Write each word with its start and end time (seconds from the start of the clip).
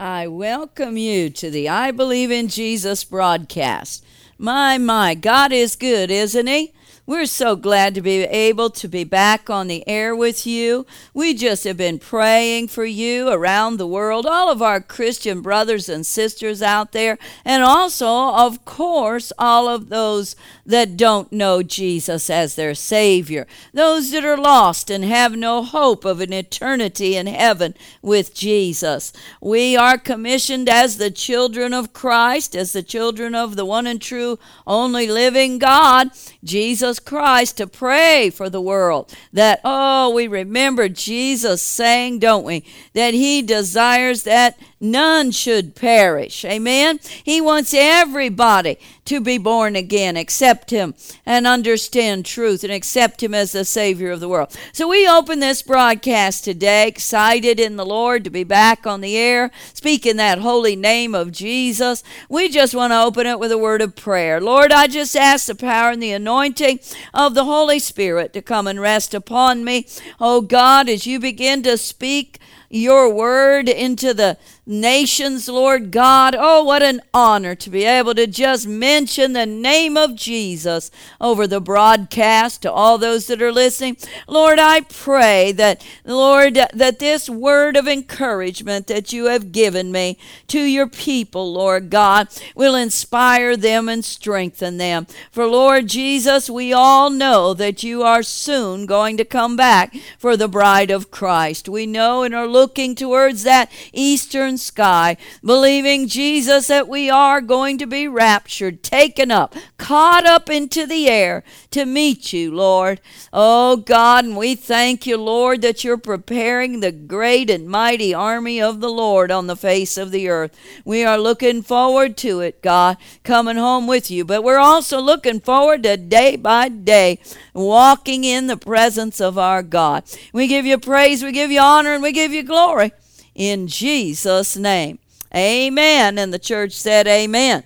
I 0.00 0.28
welcome 0.28 0.96
you 0.96 1.28
to 1.30 1.50
the 1.50 1.68
I 1.68 1.90
Believe 1.90 2.30
in 2.30 2.46
Jesus 2.46 3.02
broadcast. 3.02 4.06
My, 4.38 4.78
my, 4.78 5.16
God 5.16 5.50
is 5.50 5.74
good, 5.74 6.08
isn't 6.08 6.46
He? 6.46 6.72
We're 7.08 7.24
so 7.24 7.56
glad 7.56 7.94
to 7.94 8.02
be 8.02 8.24
able 8.24 8.68
to 8.68 8.86
be 8.86 9.02
back 9.02 9.48
on 9.48 9.66
the 9.66 9.82
air 9.88 10.14
with 10.14 10.46
you. 10.46 10.84
We 11.14 11.32
just 11.32 11.64
have 11.64 11.78
been 11.78 11.98
praying 11.98 12.68
for 12.68 12.84
you 12.84 13.30
around 13.30 13.78
the 13.78 13.86
world, 13.86 14.26
all 14.26 14.52
of 14.52 14.60
our 14.60 14.82
Christian 14.82 15.40
brothers 15.40 15.88
and 15.88 16.04
sisters 16.04 16.60
out 16.60 16.92
there, 16.92 17.16
and 17.46 17.62
also, 17.62 18.06
of 18.34 18.62
course, 18.66 19.32
all 19.38 19.70
of 19.70 19.88
those 19.88 20.36
that 20.66 20.98
don't 20.98 21.32
know 21.32 21.62
Jesus 21.62 22.28
as 22.28 22.56
their 22.56 22.74
Savior, 22.74 23.46
those 23.72 24.10
that 24.10 24.26
are 24.26 24.36
lost 24.36 24.90
and 24.90 25.02
have 25.02 25.34
no 25.34 25.62
hope 25.62 26.04
of 26.04 26.20
an 26.20 26.34
eternity 26.34 27.16
in 27.16 27.26
heaven 27.26 27.72
with 28.02 28.34
Jesus. 28.34 29.14
We 29.40 29.78
are 29.78 29.96
commissioned 29.96 30.68
as 30.68 30.98
the 30.98 31.10
children 31.10 31.72
of 31.72 31.94
Christ, 31.94 32.54
as 32.54 32.74
the 32.74 32.82
children 32.82 33.34
of 33.34 33.56
the 33.56 33.64
one 33.64 33.86
and 33.86 33.98
true, 33.98 34.38
only 34.66 35.06
living 35.06 35.56
God, 35.56 36.10
Jesus 36.44 36.97
Christ 37.00 37.56
to 37.58 37.66
pray 37.66 38.30
for 38.30 38.48
the 38.48 38.60
world. 38.60 39.14
That, 39.32 39.60
oh, 39.64 40.10
we 40.10 40.26
remember 40.26 40.88
Jesus 40.88 41.62
saying, 41.62 42.18
don't 42.18 42.44
we, 42.44 42.64
that 42.94 43.14
he 43.14 43.42
desires 43.42 44.24
that 44.24 44.58
none 44.80 45.30
should 45.30 45.74
perish. 45.74 46.44
Amen. 46.44 47.00
He 47.24 47.40
wants 47.40 47.74
everybody 47.74 48.78
to 49.04 49.20
be 49.20 49.38
born 49.38 49.74
again, 49.74 50.16
accept 50.16 50.70
him 50.70 50.94
and 51.24 51.46
understand 51.46 52.26
truth 52.26 52.62
and 52.62 52.72
accept 52.72 53.22
him 53.22 53.32
as 53.32 53.52
the 53.52 53.64
Savior 53.64 54.10
of 54.10 54.20
the 54.20 54.28
world. 54.28 54.54
So 54.72 54.86
we 54.86 55.08
open 55.08 55.40
this 55.40 55.62
broadcast 55.62 56.44
today, 56.44 56.86
excited 56.86 57.58
in 57.58 57.76
the 57.76 57.86
Lord 57.86 58.22
to 58.24 58.30
be 58.30 58.44
back 58.44 58.86
on 58.86 59.00
the 59.00 59.16
air, 59.16 59.50
speaking 59.72 60.16
that 60.16 60.40
holy 60.40 60.76
name 60.76 61.14
of 61.14 61.32
Jesus. 61.32 62.04
We 62.28 62.50
just 62.50 62.74
want 62.74 62.92
to 62.92 63.02
open 63.02 63.26
it 63.26 63.38
with 63.38 63.50
a 63.50 63.58
word 63.58 63.80
of 63.80 63.96
prayer. 63.96 64.40
Lord, 64.40 64.72
I 64.72 64.86
just 64.86 65.16
ask 65.16 65.46
the 65.46 65.54
power 65.54 65.90
and 65.90 66.02
the 66.02 66.12
anointing 66.12 66.80
of 67.14 67.34
the 67.34 67.44
Holy 67.44 67.78
Spirit 67.78 68.32
to 68.34 68.42
come 68.42 68.66
and 68.66 68.80
rest 68.80 69.14
upon 69.14 69.64
me. 69.64 69.86
Oh 70.20 70.42
God, 70.42 70.88
as 70.88 71.06
you 71.06 71.18
begin 71.18 71.62
to 71.62 71.78
speak 71.78 72.38
your 72.70 73.12
word 73.12 73.68
into 73.68 74.12
the 74.12 74.36
nations, 74.68 75.48
Lord 75.48 75.90
God. 75.90 76.36
Oh, 76.38 76.62
what 76.62 76.82
an 76.82 77.00
honor 77.14 77.54
to 77.54 77.70
be 77.70 77.84
able 77.84 78.14
to 78.14 78.26
just 78.26 78.68
mention 78.68 79.32
the 79.32 79.46
name 79.46 79.96
of 79.96 80.14
Jesus 80.14 80.90
over 81.20 81.46
the 81.46 81.60
broadcast 81.60 82.62
to 82.62 82.70
all 82.70 82.98
those 82.98 83.26
that 83.28 83.40
are 83.40 83.50
listening. 83.50 83.96
Lord, 84.28 84.58
I 84.58 84.82
pray 84.82 85.52
that, 85.52 85.84
Lord, 86.04 86.54
that 86.54 86.98
this 86.98 87.30
word 87.30 87.76
of 87.76 87.88
encouragement 87.88 88.86
that 88.88 89.12
you 89.12 89.24
have 89.26 89.52
given 89.52 89.90
me 89.90 90.18
to 90.48 90.60
your 90.60 90.86
people, 90.86 91.52
Lord 91.52 91.88
God, 91.88 92.28
will 92.54 92.74
inspire 92.74 93.56
them 93.56 93.88
and 93.88 94.04
strengthen 94.04 94.76
them. 94.76 95.06
For, 95.32 95.46
Lord 95.46 95.86
Jesus, 95.86 96.50
we 96.50 96.74
all 96.74 97.08
know 97.08 97.54
that 97.54 97.82
you 97.82 98.02
are 98.02 98.22
soon 98.22 98.84
going 98.84 99.16
to 99.16 99.24
come 99.24 99.56
back 99.56 99.96
for 100.18 100.36
the 100.36 100.48
bride 100.48 100.90
of 100.90 101.10
Christ. 101.10 101.68
We 101.70 101.86
know 101.86 102.22
and 102.22 102.34
are 102.34 102.46
looking 102.46 102.94
towards 102.94 103.44
that 103.44 103.72
eastern 103.94 104.57
sky, 104.58 105.16
believing, 105.42 106.08
Jesus, 106.08 106.66
that 106.66 106.88
we 106.88 107.08
are 107.08 107.40
going 107.40 107.78
to 107.78 107.86
be 107.86 108.06
raptured, 108.06 108.82
taken 108.82 109.30
up, 109.30 109.54
caught 109.78 110.26
up 110.26 110.50
into 110.50 110.86
the 110.86 111.08
air 111.08 111.44
to 111.70 111.86
meet 111.86 112.32
you, 112.32 112.54
Lord. 112.54 113.00
Oh, 113.32 113.76
God, 113.76 114.24
and 114.24 114.36
we 114.36 114.54
thank 114.54 115.06
you, 115.06 115.16
Lord, 115.16 115.62
that 115.62 115.84
you're 115.84 115.96
preparing 115.96 116.80
the 116.80 116.92
great 116.92 117.50
and 117.50 117.68
mighty 117.68 118.12
army 118.12 118.60
of 118.60 118.80
the 118.80 118.90
Lord 118.90 119.30
on 119.30 119.46
the 119.46 119.56
face 119.56 119.96
of 119.96 120.10
the 120.10 120.28
earth. 120.28 120.58
We 120.84 121.04
are 121.04 121.18
looking 121.18 121.62
forward 121.62 122.16
to 122.18 122.40
it, 122.40 122.62
God, 122.62 122.96
coming 123.24 123.56
home 123.56 123.86
with 123.86 124.10
you. 124.10 124.24
But 124.24 124.42
we're 124.42 124.58
also 124.58 125.00
looking 125.00 125.40
forward 125.40 125.82
to 125.84 125.96
day 125.96 126.36
by 126.36 126.68
day 126.68 127.20
walking 127.54 128.24
in 128.24 128.46
the 128.46 128.56
presence 128.56 129.20
of 129.20 129.38
our 129.38 129.62
God. 129.62 130.04
We 130.32 130.46
give 130.46 130.66
you 130.66 130.78
praise, 130.78 131.22
we 131.22 131.32
give 131.32 131.50
you 131.50 131.60
honor, 131.60 131.94
and 131.94 132.02
we 132.02 132.12
give 132.12 132.32
you 132.32 132.42
glory 132.42 132.92
in 133.38 133.68
Jesus' 133.68 134.56
name. 134.56 134.98
Amen. 135.34 136.18
And 136.18 136.34
the 136.34 136.38
church 136.38 136.72
said, 136.72 137.06
Amen. 137.06 137.62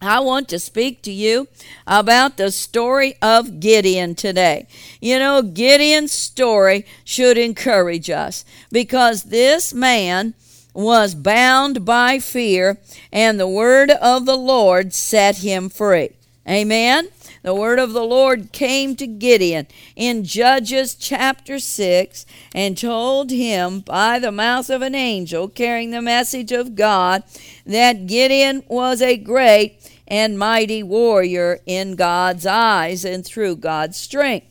I 0.00 0.20
want 0.20 0.48
to 0.50 0.58
speak 0.58 1.00
to 1.02 1.12
you 1.12 1.48
about 1.86 2.36
the 2.36 2.50
story 2.50 3.14
of 3.22 3.58
Gideon 3.58 4.14
today. 4.14 4.68
You 5.00 5.18
know, 5.18 5.40
Gideon's 5.40 6.12
story 6.12 6.84
should 7.04 7.38
encourage 7.38 8.10
us 8.10 8.44
because 8.70 9.24
this 9.24 9.72
man 9.72 10.34
was 10.74 11.14
bound 11.14 11.86
by 11.86 12.18
fear, 12.18 12.78
and 13.12 13.40
the 13.40 13.48
word 13.48 13.90
of 13.92 14.26
the 14.26 14.36
Lord 14.36 14.92
set 14.92 15.38
him 15.38 15.70
free. 15.70 16.10
Amen 16.46 17.08
the 17.44 17.54
word 17.54 17.78
of 17.78 17.92
the 17.92 18.02
Lord 18.02 18.52
came 18.52 18.96
to 18.96 19.06
Gideon 19.06 19.66
in 19.94 20.24
Judges 20.24 20.94
chapter 20.94 21.58
6 21.58 22.24
and 22.54 22.76
told 22.76 23.30
him 23.30 23.80
by 23.80 24.18
the 24.18 24.32
mouth 24.32 24.70
of 24.70 24.80
an 24.80 24.94
angel 24.94 25.48
carrying 25.48 25.90
the 25.90 26.00
message 26.00 26.52
of 26.52 26.74
God 26.74 27.22
that 27.66 28.06
Gideon 28.06 28.64
was 28.66 29.02
a 29.02 29.18
great 29.18 29.78
and 30.08 30.38
mighty 30.38 30.82
warrior 30.82 31.60
in 31.66 31.96
God's 31.96 32.46
eyes 32.46 33.04
and 33.04 33.22
through 33.26 33.56
God's 33.56 33.98
strength. 33.98 34.46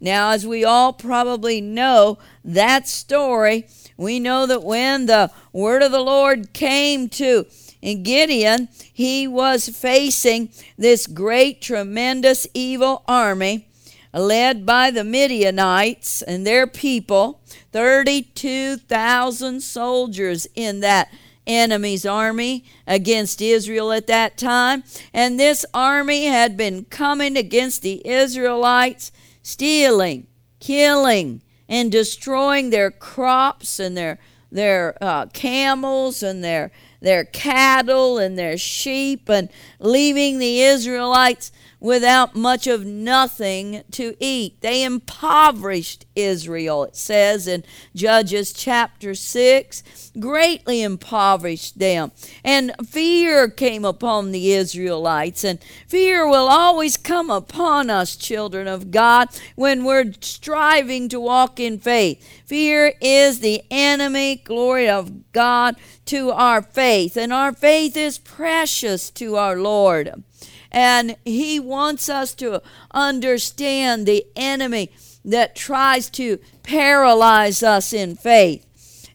Now, 0.00 0.30
as 0.30 0.46
we 0.46 0.64
all 0.64 0.92
probably 0.92 1.60
know 1.60 2.16
that 2.44 2.86
story, 2.86 3.66
we 3.96 4.20
know 4.20 4.46
that 4.46 4.62
when 4.62 5.06
the 5.06 5.30
word 5.52 5.82
of 5.82 5.92
the 5.92 6.00
Lord 6.00 6.52
came 6.52 7.08
to 7.10 7.46
Gideon, 7.80 8.68
he 8.92 9.28
was 9.28 9.68
facing 9.68 10.50
this 10.76 11.06
great, 11.06 11.62
tremendous 11.62 12.46
evil 12.52 13.02
army 13.06 13.68
led 14.12 14.64
by 14.66 14.90
the 14.90 15.04
Midianites 15.04 16.22
and 16.22 16.46
their 16.46 16.66
people, 16.66 17.42
32,000 17.72 19.60
soldiers 19.60 20.46
in 20.54 20.80
that 20.80 21.12
enemy's 21.46 22.04
army 22.04 22.64
against 22.86 23.40
Israel 23.40 23.92
at 23.92 24.06
that 24.08 24.36
time. 24.36 24.82
And 25.12 25.38
this 25.38 25.64
army 25.72 26.24
had 26.26 26.56
been 26.56 26.86
coming 26.86 27.36
against 27.36 27.82
the 27.82 28.04
Israelites, 28.06 29.12
stealing, 29.42 30.26
killing, 30.60 31.42
and 31.68 31.90
destroying 31.90 32.70
their 32.70 32.90
crops 32.90 33.78
and 33.78 33.96
their 33.96 34.18
their 34.50 34.96
uh, 35.02 35.26
camels 35.26 36.22
and 36.22 36.42
their 36.42 36.70
their 37.00 37.24
cattle 37.24 38.18
and 38.18 38.38
their 38.38 38.56
sheep 38.56 39.28
and 39.28 39.48
leaving 39.80 40.38
the 40.38 40.62
Israelites 40.62 41.52
without 41.80 42.34
much 42.34 42.66
of 42.66 42.84
nothing 42.84 43.82
to 43.90 44.16
eat. 44.18 44.60
They 44.60 44.82
impoverished 44.82 46.06
Israel, 46.14 46.84
it 46.84 46.96
says 46.96 47.46
in 47.46 47.64
Judges 47.94 48.52
chapter 48.52 49.14
6, 49.14 50.12
greatly 50.18 50.82
impoverished 50.82 51.78
them. 51.78 52.12
And 52.42 52.72
fear 52.86 53.48
came 53.48 53.84
upon 53.84 54.32
the 54.32 54.52
Israelites, 54.52 55.44
and 55.44 55.58
fear 55.86 56.28
will 56.28 56.48
always 56.48 56.96
come 56.96 57.30
upon 57.30 57.90
us, 57.90 58.16
children 58.16 58.66
of 58.66 58.90
God, 58.90 59.28
when 59.54 59.84
we're 59.84 60.12
striving 60.20 61.08
to 61.10 61.20
walk 61.20 61.60
in 61.60 61.78
faith. 61.78 62.26
Fear 62.46 62.94
is 63.00 63.40
the 63.40 63.62
enemy, 63.70 64.36
glory 64.36 64.88
of 64.88 65.32
God, 65.32 65.76
to 66.06 66.30
our 66.30 66.62
faith, 66.62 67.16
and 67.16 67.32
our 67.32 67.52
faith 67.52 67.96
is 67.96 68.18
precious 68.18 69.10
to 69.10 69.36
our 69.36 69.56
Lord. 69.56 70.22
And 70.70 71.16
He 71.24 71.60
wants 71.60 72.08
us 72.08 72.34
to 72.36 72.62
understand 72.92 74.06
the 74.06 74.26
enemy 74.36 74.90
that 75.24 75.56
tries 75.56 76.08
to 76.10 76.38
paralyze 76.62 77.62
us 77.62 77.92
in 77.92 78.16
faith. 78.16 78.62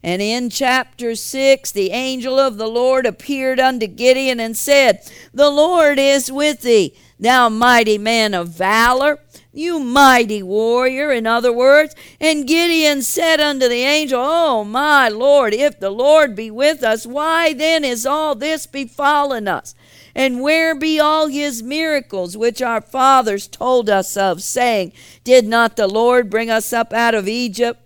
And 0.03 0.21
in 0.21 0.49
chapter 0.49 1.13
6, 1.15 1.71
the 1.71 1.91
angel 1.91 2.39
of 2.39 2.57
the 2.57 2.67
Lord 2.67 3.05
appeared 3.05 3.59
unto 3.59 3.85
Gideon 3.85 4.39
and 4.39 4.57
said, 4.57 5.01
The 5.33 5.49
Lord 5.49 5.99
is 5.99 6.31
with 6.31 6.61
thee, 6.61 6.95
thou 7.19 7.49
mighty 7.49 7.99
man 7.99 8.33
of 8.33 8.49
valor, 8.49 9.19
you 9.53 9.79
mighty 9.79 10.41
warrior, 10.41 11.11
in 11.11 11.27
other 11.27 11.53
words. 11.53 11.93
And 12.19 12.47
Gideon 12.47 13.03
said 13.03 13.39
unto 13.39 13.67
the 13.67 13.83
angel, 13.83 14.19
Oh, 14.23 14.63
my 14.63 15.07
Lord, 15.07 15.53
if 15.53 15.79
the 15.79 15.91
Lord 15.91 16.35
be 16.35 16.49
with 16.49 16.83
us, 16.83 17.05
why 17.05 17.53
then 17.53 17.85
is 17.85 18.05
all 18.05 18.33
this 18.33 18.65
befallen 18.65 19.47
us? 19.47 19.75
And 20.13 20.41
where 20.41 20.75
be 20.75 20.99
all 20.99 21.27
his 21.27 21.63
miracles 21.63 22.35
which 22.35 22.61
our 22.61 22.81
fathers 22.81 23.47
told 23.47 23.89
us 23.89 24.17
of, 24.17 24.41
saying, 24.41 24.93
Did 25.23 25.45
not 25.45 25.75
the 25.75 25.87
Lord 25.87 26.29
bring 26.29 26.49
us 26.49 26.73
up 26.73 26.93
out 26.93 27.15
of 27.15 27.27
Egypt? 27.27 27.79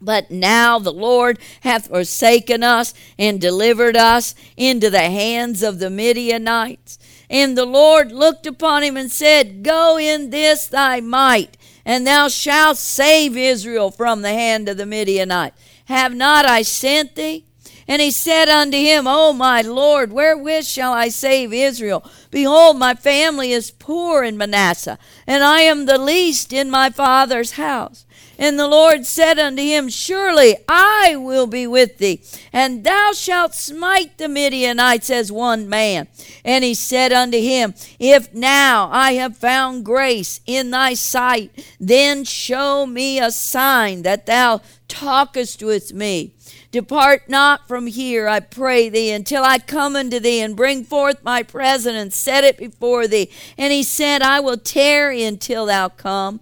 But 0.00 0.30
now 0.30 0.78
the 0.78 0.92
Lord 0.92 1.38
hath 1.60 1.88
forsaken 1.88 2.62
us 2.62 2.94
and 3.18 3.40
delivered 3.40 3.96
us 3.96 4.34
into 4.56 4.88
the 4.88 5.10
hands 5.10 5.62
of 5.62 5.78
the 5.78 5.90
Midianites. 5.90 6.98
And 7.28 7.56
the 7.56 7.66
Lord 7.66 8.10
looked 8.10 8.46
upon 8.46 8.82
him 8.82 8.96
and 8.96 9.10
said, 9.10 9.62
Go 9.62 9.98
in 9.98 10.30
this 10.30 10.66
thy 10.66 11.00
might, 11.00 11.56
and 11.84 12.06
thou 12.06 12.28
shalt 12.28 12.78
save 12.78 13.36
Israel 13.36 13.90
from 13.90 14.22
the 14.22 14.30
hand 14.30 14.68
of 14.68 14.78
the 14.78 14.86
Midianites. 14.86 15.60
Have 15.84 16.14
not 16.14 16.46
I 16.46 16.62
sent 16.62 17.14
thee? 17.14 17.44
And 17.90 18.00
he 18.00 18.12
said 18.12 18.48
unto 18.48 18.76
him, 18.76 19.08
O 19.08 19.32
my 19.32 19.62
Lord, 19.62 20.12
wherewith 20.12 20.64
shall 20.64 20.92
I 20.92 21.08
save 21.08 21.52
Israel? 21.52 22.08
Behold, 22.30 22.78
my 22.78 22.94
family 22.94 23.50
is 23.50 23.72
poor 23.72 24.22
in 24.22 24.36
Manasseh, 24.36 24.96
and 25.26 25.42
I 25.42 25.62
am 25.62 25.86
the 25.86 25.98
least 25.98 26.52
in 26.52 26.70
my 26.70 26.90
father's 26.90 27.52
house. 27.52 28.06
And 28.38 28.56
the 28.56 28.68
Lord 28.68 29.06
said 29.06 29.40
unto 29.40 29.60
him, 29.60 29.88
Surely 29.88 30.56
I 30.68 31.16
will 31.16 31.48
be 31.48 31.66
with 31.66 31.98
thee, 31.98 32.22
and 32.52 32.84
thou 32.84 33.10
shalt 33.12 33.56
smite 33.56 34.18
the 34.18 34.28
Midianites 34.28 35.10
as 35.10 35.32
one 35.32 35.68
man. 35.68 36.06
And 36.44 36.62
he 36.62 36.74
said 36.74 37.12
unto 37.12 37.40
him, 37.40 37.74
If 37.98 38.32
now 38.32 38.88
I 38.92 39.14
have 39.14 39.36
found 39.36 39.84
grace 39.84 40.40
in 40.46 40.70
thy 40.70 40.94
sight, 40.94 41.50
then 41.80 42.22
show 42.22 42.86
me 42.86 43.18
a 43.18 43.32
sign 43.32 44.02
that 44.02 44.26
thou 44.26 44.60
talkest 44.86 45.60
with 45.64 45.92
me. 45.92 46.34
Depart 46.72 47.28
not 47.28 47.66
from 47.66 47.88
here, 47.88 48.28
I 48.28 48.38
pray 48.38 48.88
thee, 48.88 49.10
until 49.10 49.42
I 49.42 49.58
come 49.58 49.96
unto 49.96 50.20
thee 50.20 50.40
and 50.40 50.54
bring 50.54 50.84
forth 50.84 51.24
my 51.24 51.42
present 51.42 51.96
and 51.96 52.12
set 52.12 52.44
it 52.44 52.58
before 52.58 53.08
thee. 53.08 53.30
And 53.58 53.72
he 53.72 53.82
said, 53.82 54.22
I 54.22 54.38
will 54.38 54.56
tarry 54.56 55.24
until 55.24 55.66
thou 55.66 55.88
come. 55.88 56.40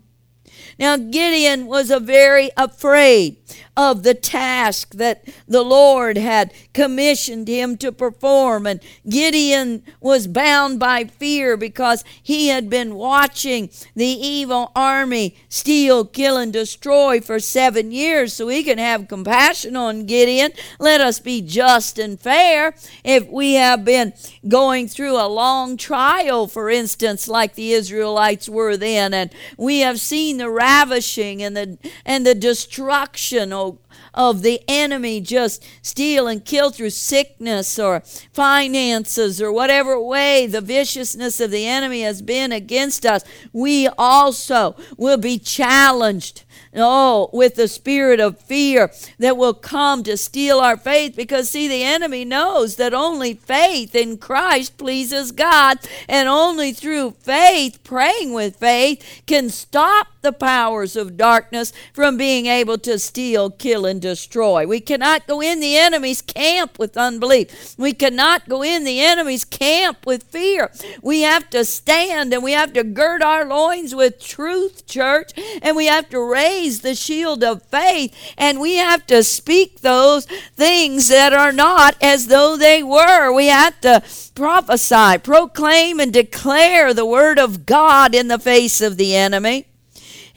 Now, 0.79 0.97
Gideon 0.97 1.67
was 1.67 1.91
a 1.91 2.01
very 2.01 2.51
afraid 2.57 3.37
of 3.79 4.03
the 4.03 4.13
task 4.15 4.97
that 4.97 5.25
the 5.47 5.63
Lord 5.63 6.17
had 6.19 6.53
commissioned 6.75 7.47
him 7.47 7.77
to 7.77 7.93
perform. 7.93 8.67
And 8.67 8.81
Gideon 9.09 9.85
was 10.01 10.27
bound 10.27 10.81
by 10.81 11.05
fear 11.05 11.57
because 11.57 12.03
he 12.21 12.49
had 12.49 12.69
been 12.69 12.97
watching 12.97 13.71
the 13.95 14.05
evil 14.05 14.73
army 14.75 15.37
steal, 15.49 16.05
kill, 16.05 16.37
and 16.37 16.53
destroy 16.53 17.21
for 17.21 17.39
seven 17.39 17.93
years. 17.93 18.33
So 18.33 18.49
he 18.49 18.65
can 18.65 18.79
have 18.79 19.07
compassion 19.07 19.77
on 19.77 20.07
Gideon. 20.07 20.51
Let 20.81 21.01
us 21.01 21.21
be 21.21 21.41
just 21.41 22.01
and 22.01 22.19
fair. 22.19 22.75
If 23.05 23.29
we 23.29 23.55
have 23.55 23.85
been 23.85 24.13
going 24.49 24.89
through 24.89 25.17
a 25.17 25.29
long 25.29 25.77
trial, 25.77 26.49
for 26.49 26.69
instance, 26.69 27.29
like 27.29 27.55
the 27.55 27.73
Israelites 27.73 28.49
were 28.49 28.77
then, 28.77 29.15
and 29.15 29.31
we 29.57 29.81
have 29.81 30.01
seen 30.01 30.39
the 30.39 30.51
ravishing 30.69 31.43
and 31.43 31.57
the 31.57 31.79
and 32.05 32.27
the 32.27 32.35
destruction, 32.35 33.53
oh 33.53 33.79
of 34.15 34.43
the 34.43 34.61
enemy 34.69 35.21
just 35.21 35.65
steal 35.83 36.27
and 36.27 36.45
kill 36.45 36.71
through 36.71 36.91
sickness 36.91 37.79
or 37.79 38.01
finances 38.33 39.41
or 39.41 39.53
whatever 39.53 40.01
way 40.01 40.47
the 40.47 40.61
viciousness 40.61 41.41
of 41.41 41.51
the 41.51 41.67
enemy 41.67 42.03
has 42.03 42.23
been 42.23 42.53
against 42.53 43.07
us, 43.07 43.23
we 43.53 43.89
also 43.97 44.77
will 44.97 45.19
be 45.19 45.39
challenged 45.39 46.45
Oh, 46.75 47.31
with 47.33 47.55
the 47.55 47.67
spirit 47.67 48.21
of 48.21 48.39
fear 48.39 48.93
that 49.19 49.37
will 49.37 49.55
come 49.55 50.03
to 50.03 50.17
steal 50.17 50.61
our 50.61 50.77
faith 50.77 51.17
because, 51.17 51.49
see, 51.49 51.67
the 51.67 51.83
enemy 51.83 52.25
knows 52.25 52.77
that 52.77 52.93
only 52.93 53.35
faith 53.35 53.95
in 53.95 54.19
Christ 54.19 54.77
pleases 54.77 55.33
God, 55.33 55.79
and 56.09 56.29
only 56.29 56.73
through 56.73 57.13
faith, 57.13 57.83
praying 57.85 58.33
with 58.35 58.57
faith, 58.57 59.23
can 59.27 59.49
stop 59.49 60.09
the 60.21 60.33
powers 60.33 60.95
of 60.95 61.17
darkness 61.17 61.73
from 61.93 62.17
being 62.17 62.47
able 62.47 62.77
to 62.79 62.99
steal, 62.99 63.51
kill, 63.51 63.87
and 63.89 64.01
destroy. 64.01 64.67
We 64.67 64.79
cannot 64.79 65.27
go 65.27 65.41
in 65.41 65.59
the 65.59 65.77
enemy's 65.77 66.23
camp 66.23 66.79
with 66.79 66.97
unbelief. 66.97 67.75
We 67.77 67.93
cannot 67.93 68.49
go 68.49 68.63
in 68.63 68.85
the 68.85 69.01
enemy's 69.01 69.45
camp 69.45 70.07
with 70.07 70.23
fear. 70.23 70.71
We 71.03 71.23
have 71.23 71.51
to 71.51 71.65
stand 71.65 72.33
and 72.33 72.45
we 72.45 72.53
have 72.53 72.73
to 72.75 72.85
gird 72.85 73.23
our 73.23 73.45
loins 73.45 73.95
with 73.95 74.21
truth, 74.23 74.87
church, 74.87 75.33
and 75.63 75.77
we 75.77 75.87
have 75.87 76.09
to 76.11 76.21
raise 76.21 76.83
the 76.83 76.95
shield 76.95 77.43
of 77.43 77.63
faith 77.65 78.15
and 78.37 78.61
we 78.61 78.77
have 78.77 79.07
to 79.07 79.25
speak 79.25 79.81
those 79.81 80.27
things 80.27 81.09
that 81.09 81.33
are 81.33 81.53
not 81.53 81.97
as 82.01 82.29
though 82.29 82.57
they 82.57 82.83
were. 82.83 83.33
We 83.33 83.47
have 83.47 83.81
to 83.81 84.03
prophesy, 84.35 85.19
proclaim, 85.19 85.99
and 85.99 86.13
declare 86.13 86.93
the 86.93 87.07
word 87.07 87.39
of 87.39 87.67
God 87.67 88.15
in 88.15 88.29
the 88.29 88.39
face 88.39 88.81
of 88.81 88.97
the 88.97 89.17
enemy. 89.17 89.68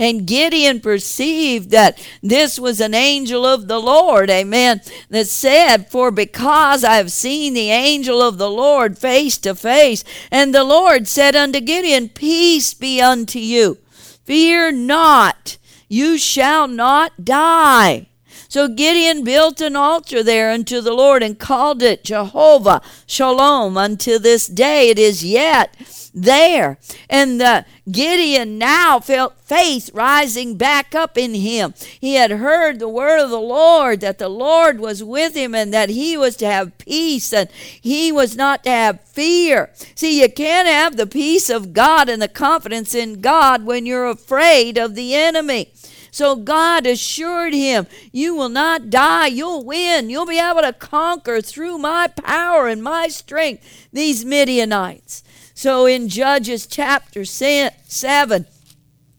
And 0.01 0.25
Gideon 0.25 0.79
perceived 0.79 1.69
that 1.69 2.03
this 2.23 2.59
was 2.59 2.81
an 2.81 2.95
angel 2.95 3.45
of 3.45 3.67
the 3.67 3.77
Lord, 3.77 4.31
amen, 4.31 4.81
that 5.09 5.27
said, 5.27 5.91
For 5.91 6.09
because 6.09 6.83
I 6.83 6.95
have 6.95 7.11
seen 7.11 7.53
the 7.53 7.69
angel 7.69 8.19
of 8.19 8.39
the 8.39 8.49
Lord 8.49 8.97
face 8.97 9.37
to 9.37 9.53
face. 9.53 10.03
And 10.31 10.55
the 10.55 10.63
Lord 10.63 11.07
said 11.07 11.35
unto 11.35 11.59
Gideon, 11.59 12.09
Peace 12.09 12.73
be 12.73 12.99
unto 12.99 13.37
you. 13.37 13.77
Fear 14.25 14.71
not 14.71 15.59
you 15.87 16.17
shall 16.17 16.67
not 16.67 17.23
die. 17.23 18.07
So 18.51 18.67
Gideon 18.67 19.23
built 19.23 19.61
an 19.61 19.77
altar 19.77 20.21
there 20.21 20.51
unto 20.51 20.81
the 20.81 20.91
Lord 20.91 21.23
and 21.23 21.39
called 21.39 21.81
it 21.81 22.03
Jehovah 22.03 22.81
Shalom. 23.07 23.77
Until 23.77 24.19
this 24.19 24.45
day 24.45 24.89
it 24.89 24.99
is 24.99 25.23
yet 25.23 25.73
there. 26.13 26.77
And 27.09 27.39
the 27.39 27.65
Gideon 27.89 28.57
now 28.57 28.99
felt 28.99 29.39
faith 29.39 29.89
rising 29.93 30.57
back 30.57 30.93
up 30.93 31.17
in 31.17 31.33
him. 31.33 31.73
He 32.01 32.15
had 32.15 32.31
heard 32.31 32.79
the 32.79 32.89
word 32.89 33.21
of 33.21 33.29
the 33.29 33.39
Lord 33.39 34.01
that 34.01 34.17
the 34.17 34.27
Lord 34.27 34.81
was 34.81 35.01
with 35.01 35.33
him 35.33 35.55
and 35.55 35.73
that 35.73 35.87
he 35.87 36.17
was 36.17 36.35
to 36.37 36.45
have 36.45 36.77
peace 36.77 37.31
and 37.31 37.49
he 37.53 38.11
was 38.11 38.35
not 38.35 38.65
to 38.65 38.69
have 38.69 38.99
fear. 38.99 39.69
See, 39.95 40.21
you 40.21 40.29
can't 40.29 40.67
have 40.67 40.97
the 40.97 41.07
peace 41.07 41.49
of 41.49 41.71
God 41.71 42.09
and 42.09 42.21
the 42.21 42.27
confidence 42.27 42.93
in 42.93 43.21
God 43.21 43.63
when 43.63 43.85
you're 43.85 44.09
afraid 44.09 44.77
of 44.77 44.95
the 44.95 45.15
enemy. 45.15 45.71
So 46.11 46.35
God 46.35 46.85
assured 46.85 47.53
him, 47.53 47.87
You 48.11 48.35
will 48.35 48.49
not 48.49 48.89
die, 48.89 49.27
you'll 49.27 49.63
win, 49.63 50.09
you'll 50.09 50.25
be 50.25 50.39
able 50.39 50.61
to 50.61 50.73
conquer 50.73 51.41
through 51.41 51.77
my 51.77 52.07
power 52.07 52.67
and 52.67 52.83
my 52.83 53.07
strength 53.07 53.87
these 53.93 54.25
Midianites. 54.25 55.23
So 55.53 55.85
in 55.85 56.09
Judges 56.09 56.67
chapter 56.67 57.23
7, 57.23 58.45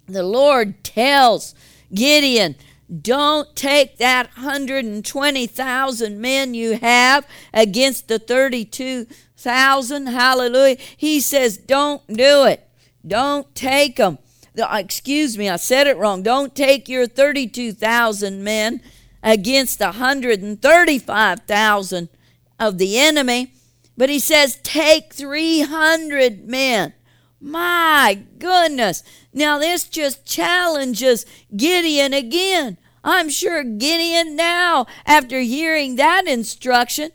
the 0.06 0.22
Lord 0.22 0.84
tells 0.84 1.54
Gideon, 1.94 2.56
don't 3.00 3.56
take 3.56 3.96
that 3.98 4.26
120,000 4.36 6.20
men 6.20 6.52
you 6.52 6.78
have 6.78 7.26
against 7.54 8.08
the 8.08 8.18
32,000. 8.18 10.06
Hallelujah. 10.08 10.76
He 10.96 11.20
says, 11.20 11.56
don't 11.56 12.06
do 12.06 12.44
it. 12.44 12.68
Don't 13.06 13.54
take 13.54 13.96
them. 13.96 14.18
Uh, 14.58 14.78
excuse 14.78 15.38
me, 15.38 15.48
I 15.48 15.56
said 15.56 15.86
it 15.86 15.96
wrong. 15.96 16.22
Don't 16.22 16.54
take 16.54 16.86
your 16.88 17.06
32,000 17.06 18.44
men 18.44 18.82
against 19.22 19.78
the 19.78 19.86
135,000 19.86 22.08
of 22.58 22.76
the 22.78 22.98
enemy. 22.98 23.52
But 23.96 24.08
he 24.08 24.18
says, 24.18 24.58
take 24.62 25.14
300 25.14 26.46
men. 26.46 26.94
My 27.40 28.18
goodness. 28.38 29.02
Now, 29.32 29.58
this 29.58 29.84
just 29.84 30.24
challenges 30.24 31.26
Gideon 31.54 32.14
again. 32.14 32.78
I'm 33.04 33.28
sure 33.28 33.64
Gideon 33.64 34.36
now, 34.36 34.86
after 35.04 35.40
hearing 35.40 35.96
that 35.96 36.26
instruction, 36.26 37.10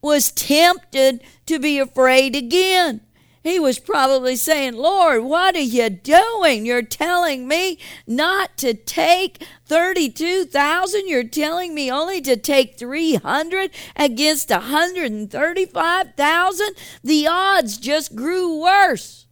was 0.00 0.32
tempted 0.32 1.20
to 1.46 1.58
be 1.58 1.78
afraid 1.78 2.34
again. 2.34 3.02
He 3.46 3.58
was 3.60 3.78
probably 3.78 4.34
saying, 4.34 4.74
Lord, 4.74 5.22
what 5.22 5.54
are 5.54 5.60
you 5.60 5.88
doing? 5.88 6.66
You're 6.66 6.82
telling 6.82 7.46
me 7.46 7.78
not 8.04 8.56
to 8.56 8.74
take 8.74 9.46
32,000. 9.66 11.06
You're 11.06 11.22
telling 11.22 11.72
me 11.72 11.88
only 11.88 12.20
to 12.22 12.36
take 12.36 12.76
300 12.76 13.70
against 13.94 14.50
135,000? 14.50 16.68
The 17.04 17.28
odds 17.28 17.78
just 17.78 18.16
grew 18.16 18.60
worse. 18.60 19.25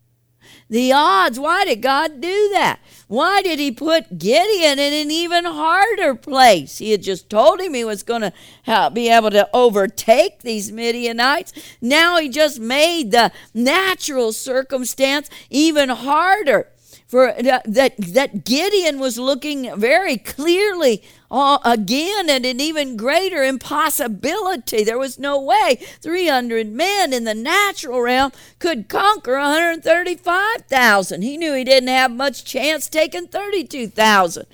The 0.70 0.92
odds, 0.92 1.38
why 1.38 1.66
did 1.66 1.82
God 1.82 2.20
do 2.20 2.48
that? 2.52 2.80
Why 3.06 3.42
did 3.42 3.58
he 3.58 3.70
put 3.70 4.18
Gideon 4.18 4.78
in 4.78 4.92
an 4.94 5.10
even 5.10 5.44
harder 5.44 6.14
place? 6.14 6.78
He 6.78 6.90
had 6.90 7.02
just 7.02 7.28
told 7.28 7.60
him 7.60 7.74
he 7.74 7.84
was 7.84 8.02
going 8.02 8.22
to 8.22 8.90
be 8.92 9.10
able 9.10 9.30
to 9.30 9.48
overtake 9.52 10.40
these 10.40 10.72
Midianites. 10.72 11.52
Now 11.82 12.16
he 12.18 12.30
just 12.30 12.58
made 12.58 13.10
the 13.10 13.30
natural 13.52 14.32
circumstance 14.32 15.28
even 15.50 15.90
harder 15.90 16.68
for 17.14 17.32
that 17.38 17.62
that 17.68 18.44
Gideon 18.44 18.98
was 18.98 19.20
looking 19.20 19.78
very 19.78 20.16
clearly 20.16 21.00
uh, 21.30 21.58
again 21.64 22.28
at 22.28 22.44
an 22.44 22.60
even 22.60 22.96
greater 22.96 23.44
impossibility. 23.44 24.82
There 24.82 24.98
was 24.98 25.16
no 25.16 25.40
way 25.40 25.78
300 26.00 26.72
men 26.72 27.12
in 27.12 27.22
the 27.22 27.32
natural 27.32 28.00
realm 28.00 28.32
could 28.58 28.88
conquer 28.88 29.34
135,000. 29.34 31.22
He 31.22 31.36
knew 31.36 31.54
he 31.54 31.62
didn't 31.62 31.88
have 31.88 32.10
much 32.10 32.44
chance 32.44 32.88
taking 32.88 33.28
32,000. 33.28 34.46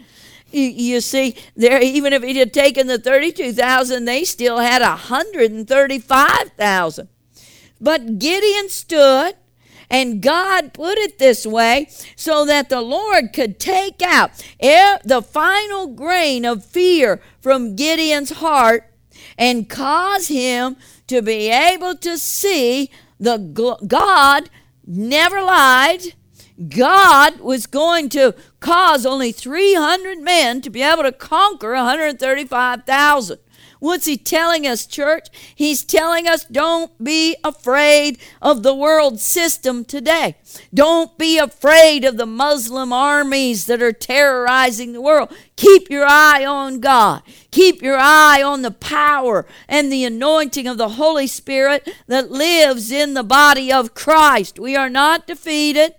You, 0.51 0.65
you 0.65 1.01
see, 1.01 1.37
there 1.57 1.81
even 1.81 2.13
if 2.13 2.23
he 2.23 2.37
had 2.37 2.53
taken 2.53 2.89
the 2.89 2.99
32,000, 2.99 4.05
they 4.05 4.25
still 4.25 4.59
had 4.59 4.83
135,000. 4.83 7.09
But 7.81 8.19
Gideon 8.19 8.69
stood 8.69 9.37
and 9.91 10.23
God 10.23 10.73
put 10.73 10.99
it 10.99 11.19
this 11.19 11.45
way 11.45 11.89
so 12.15 12.45
that 12.45 12.69
the 12.69 12.81
Lord 12.81 13.33
could 13.33 13.59
take 13.59 14.01
out 14.01 14.31
the 14.61 15.23
final 15.29 15.89
grain 15.89 16.45
of 16.45 16.65
fear 16.65 17.21
from 17.41 17.75
Gideon's 17.75 18.31
heart 18.31 18.85
and 19.37 19.69
cause 19.69 20.29
him 20.29 20.77
to 21.09 21.23
be 21.23 21.51
able 21.51 21.97
to 21.97 22.17
see 22.19 22.91
the 23.19 23.37
God 23.87 24.49
never 24.87 25.43
lied. 25.43 26.15
God 26.69 27.41
was 27.41 27.67
going 27.67 28.11
to 28.11 28.35
cause 28.61 29.07
only 29.07 29.33
300 29.33 30.19
men 30.19 30.61
to 30.61 30.71
be 30.71 30.83
able 30.83 31.03
to 31.03 31.13
conquer 31.13 31.73
135,000. 31.73 33.39
What's 33.81 34.05
he 34.05 34.17
telling 34.19 34.67
us, 34.67 34.87
church? 34.87 35.29
He's 35.55 35.83
telling 35.85 36.29
us 36.29 36.45
don't 36.45 36.93
be 37.03 37.37
afraid 37.43 38.19
of 38.41 38.63
the 38.63 38.75
world 38.75 39.21
system 39.21 39.85
today. 39.85 40.37
Don't 40.73 41.17
be 41.17 41.39
afraid 41.39 42.05
of 42.05 42.19
the 42.19 42.27
Muslim 42.27 42.93
armies 42.93 43.67
that 43.67 43.83
are 43.83 43.93
terrorizing 43.93 44.93
the 44.93 45.01
world. 45.01 45.35
Keep 45.57 45.91
your 45.91 46.07
eye 46.07 46.45
on 46.45 46.81
God. 46.81 47.23
Keep 47.51 47.83
your 47.83 47.97
eye 47.99 48.43
on 48.43 48.63
the 48.63 48.71
power 48.71 49.47
and 49.67 49.91
the 49.91 50.05
anointing 50.05 50.69
of 50.69 50.77
the 50.77 50.91
Holy 50.91 51.27
Spirit 51.27 51.89
that 52.07 52.31
lives 52.31 52.93
in 52.93 53.15
the 53.15 53.25
body 53.25 53.73
of 53.73 53.95
Christ. 53.95 54.59
We 54.59 54.77
are 54.77 54.91
not 54.91 55.27
defeated. 55.27 55.95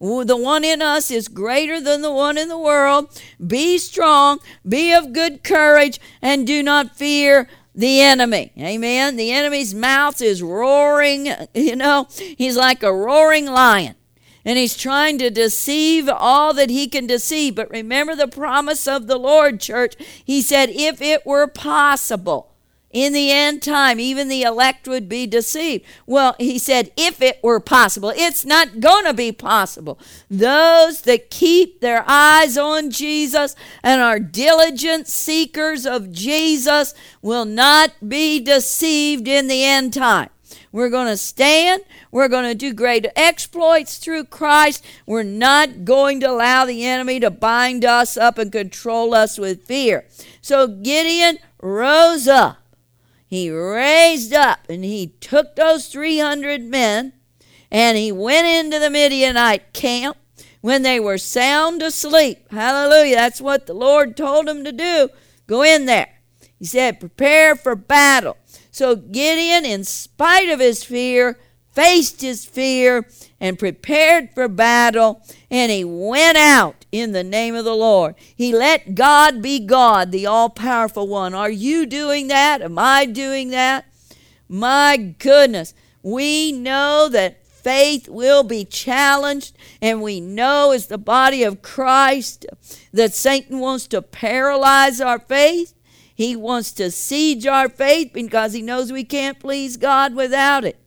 The 0.00 0.36
one 0.36 0.64
in 0.64 0.82
us 0.82 1.10
is 1.10 1.28
greater 1.28 1.80
than 1.80 2.02
the 2.02 2.12
one 2.12 2.36
in 2.36 2.48
the 2.48 2.58
world. 2.58 3.08
Be 3.44 3.78
strong, 3.78 4.40
be 4.66 4.92
of 4.92 5.12
good 5.12 5.44
courage, 5.44 6.00
and 6.20 6.46
do 6.46 6.62
not 6.62 6.96
fear 6.96 7.48
the 7.74 8.00
enemy. 8.00 8.52
Amen. 8.58 9.16
The 9.16 9.32
enemy's 9.32 9.74
mouth 9.74 10.22
is 10.22 10.42
roaring, 10.42 11.28
you 11.54 11.76
know, 11.76 12.06
he's 12.10 12.56
like 12.56 12.82
a 12.82 12.94
roaring 12.94 13.46
lion. 13.46 13.94
And 14.46 14.58
he's 14.58 14.76
trying 14.76 15.16
to 15.18 15.30
deceive 15.30 16.06
all 16.06 16.52
that 16.52 16.68
he 16.68 16.86
can 16.86 17.06
deceive. 17.06 17.54
But 17.54 17.70
remember 17.70 18.14
the 18.14 18.28
promise 18.28 18.86
of 18.86 19.06
the 19.06 19.16
Lord, 19.16 19.58
church. 19.58 19.94
He 20.22 20.42
said, 20.42 20.68
if 20.68 21.00
it 21.00 21.24
were 21.24 21.46
possible, 21.46 22.53
in 22.94 23.12
the 23.12 23.30
end 23.32 23.60
time, 23.60 23.98
even 23.98 24.28
the 24.28 24.42
elect 24.42 24.86
would 24.86 25.08
be 25.08 25.26
deceived. 25.26 25.84
Well, 26.06 26.36
he 26.38 26.58
said, 26.58 26.92
if 26.96 27.20
it 27.20 27.40
were 27.42 27.58
possible, 27.58 28.12
it's 28.14 28.44
not 28.44 28.78
going 28.78 29.04
to 29.04 29.12
be 29.12 29.32
possible. 29.32 29.98
Those 30.30 31.02
that 31.02 31.28
keep 31.28 31.80
their 31.80 32.04
eyes 32.06 32.56
on 32.56 32.90
Jesus 32.90 33.56
and 33.82 34.00
are 34.00 34.20
diligent 34.20 35.08
seekers 35.08 35.84
of 35.84 36.12
Jesus 36.12 36.94
will 37.20 37.44
not 37.44 37.90
be 38.08 38.38
deceived 38.38 39.26
in 39.26 39.48
the 39.48 39.64
end 39.64 39.92
time. 39.92 40.30
We're 40.70 40.90
going 40.90 41.08
to 41.08 41.16
stand. 41.16 41.82
We're 42.12 42.28
going 42.28 42.44
to 42.44 42.54
do 42.54 42.72
great 42.72 43.06
exploits 43.16 43.98
through 43.98 44.24
Christ. 44.24 44.84
We're 45.04 45.24
not 45.24 45.84
going 45.84 46.20
to 46.20 46.30
allow 46.30 46.64
the 46.64 46.84
enemy 46.84 47.18
to 47.20 47.30
bind 47.30 47.84
us 47.84 48.16
up 48.16 48.38
and 48.38 48.52
control 48.52 49.14
us 49.14 49.36
with 49.36 49.66
fear. 49.66 50.06
So 50.40 50.68
Gideon 50.68 51.38
rose 51.60 52.28
up 52.28 52.58
he 53.26 53.50
raised 53.50 54.32
up 54.32 54.60
and 54.68 54.84
he 54.84 55.08
took 55.20 55.56
those 55.56 55.88
300 55.88 56.62
men 56.62 57.12
and 57.70 57.98
he 57.98 58.12
went 58.12 58.46
into 58.46 58.78
the 58.78 58.90
Midianite 58.90 59.72
camp 59.72 60.16
when 60.60 60.82
they 60.82 61.00
were 61.00 61.18
sound 61.18 61.82
asleep. 61.82 62.50
Hallelujah. 62.50 63.16
That's 63.16 63.40
what 63.40 63.66
the 63.66 63.74
Lord 63.74 64.16
told 64.16 64.48
him 64.48 64.64
to 64.64 64.72
do. 64.72 65.08
Go 65.46 65.62
in 65.62 65.86
there. 65.86 66.20
He 66.58 66.64
said, 66.64 67.00
prepare 67.00 67.56
for 67.56 67.74
battle. 67.74 68.36
So 68.70 68.96
Gideon, 68.96 69.64
in 69.64 69.84
spite 69.84 70.48
of 70.48 70.60
his 70.60 70.82
fear, 70.82 71.38
faced 71.74 72.20
his 72.20 72.44
fear 72.44 73.06
and 73.40 73.58
prepared 73.58 74.30
for 74.34 74.48
battle, 74.48 75.22
and 75.50 75.70
he 75.70 75.84
went 75.84 76.36
out 76.36 76.86
in 76.92 77.12
the 77.12 77.24
name 77.24 77.54
of 77.54 77.64
the 77.64 77.74
Lord. 77.74 78.14
He 78.34 78.54
let 78.54 78.94
God 78.94 79.42
be 79.42 79.60
God, 79.60 80.12
the 80.12 80.26
all 80.26 80.48
powerful 80.48 81.06
one. 81.06 81.34
Are 81.34 81.50
you 81.50 81.86
doing 81.86 82.28
that? 82.28 82.62
Am 82.62 82.78
I 82.78 83.04
doing 83.04 83.50
that? 83.50 83.86
My 84.48 84.96
goodness, 84.96 85.74
we 86.02 86.52
know 86.52 87.08
that 87.10 87.44
faith 87.46 88.08
will 88.08 88.42
be 88.44 88.64
challenged, 88.64 89.56
and 89.80 90.02
we 90.02 90.20
know 90.20 90.70
as 90.70 90.86
the 90.86 90.98
body 90.98 91.42
of 91.42 91.62
Christ 91.62 92.46
that 92.92 93.14
Satan 93.14 93.58
wants 93.58 93.86
to 93.88 94.02
paralyze 94.02 95.00
our 95.00 95.18
faith. 95.18 95.74
He 96.14 96.36
wants 96.36 96.72
to 96.72 96.92
siege 96.92 97.46
our 97.46 97.68
faith 97.68 98.12
because 98.12 98.52
he 98.52 98.62
knows 98.62 98.92
we 98.92 99.02
can't 99.02 99.40
please 99.40 99.76
God 99.76 100.14
without 100.14 100.64
it. 100.64 100.78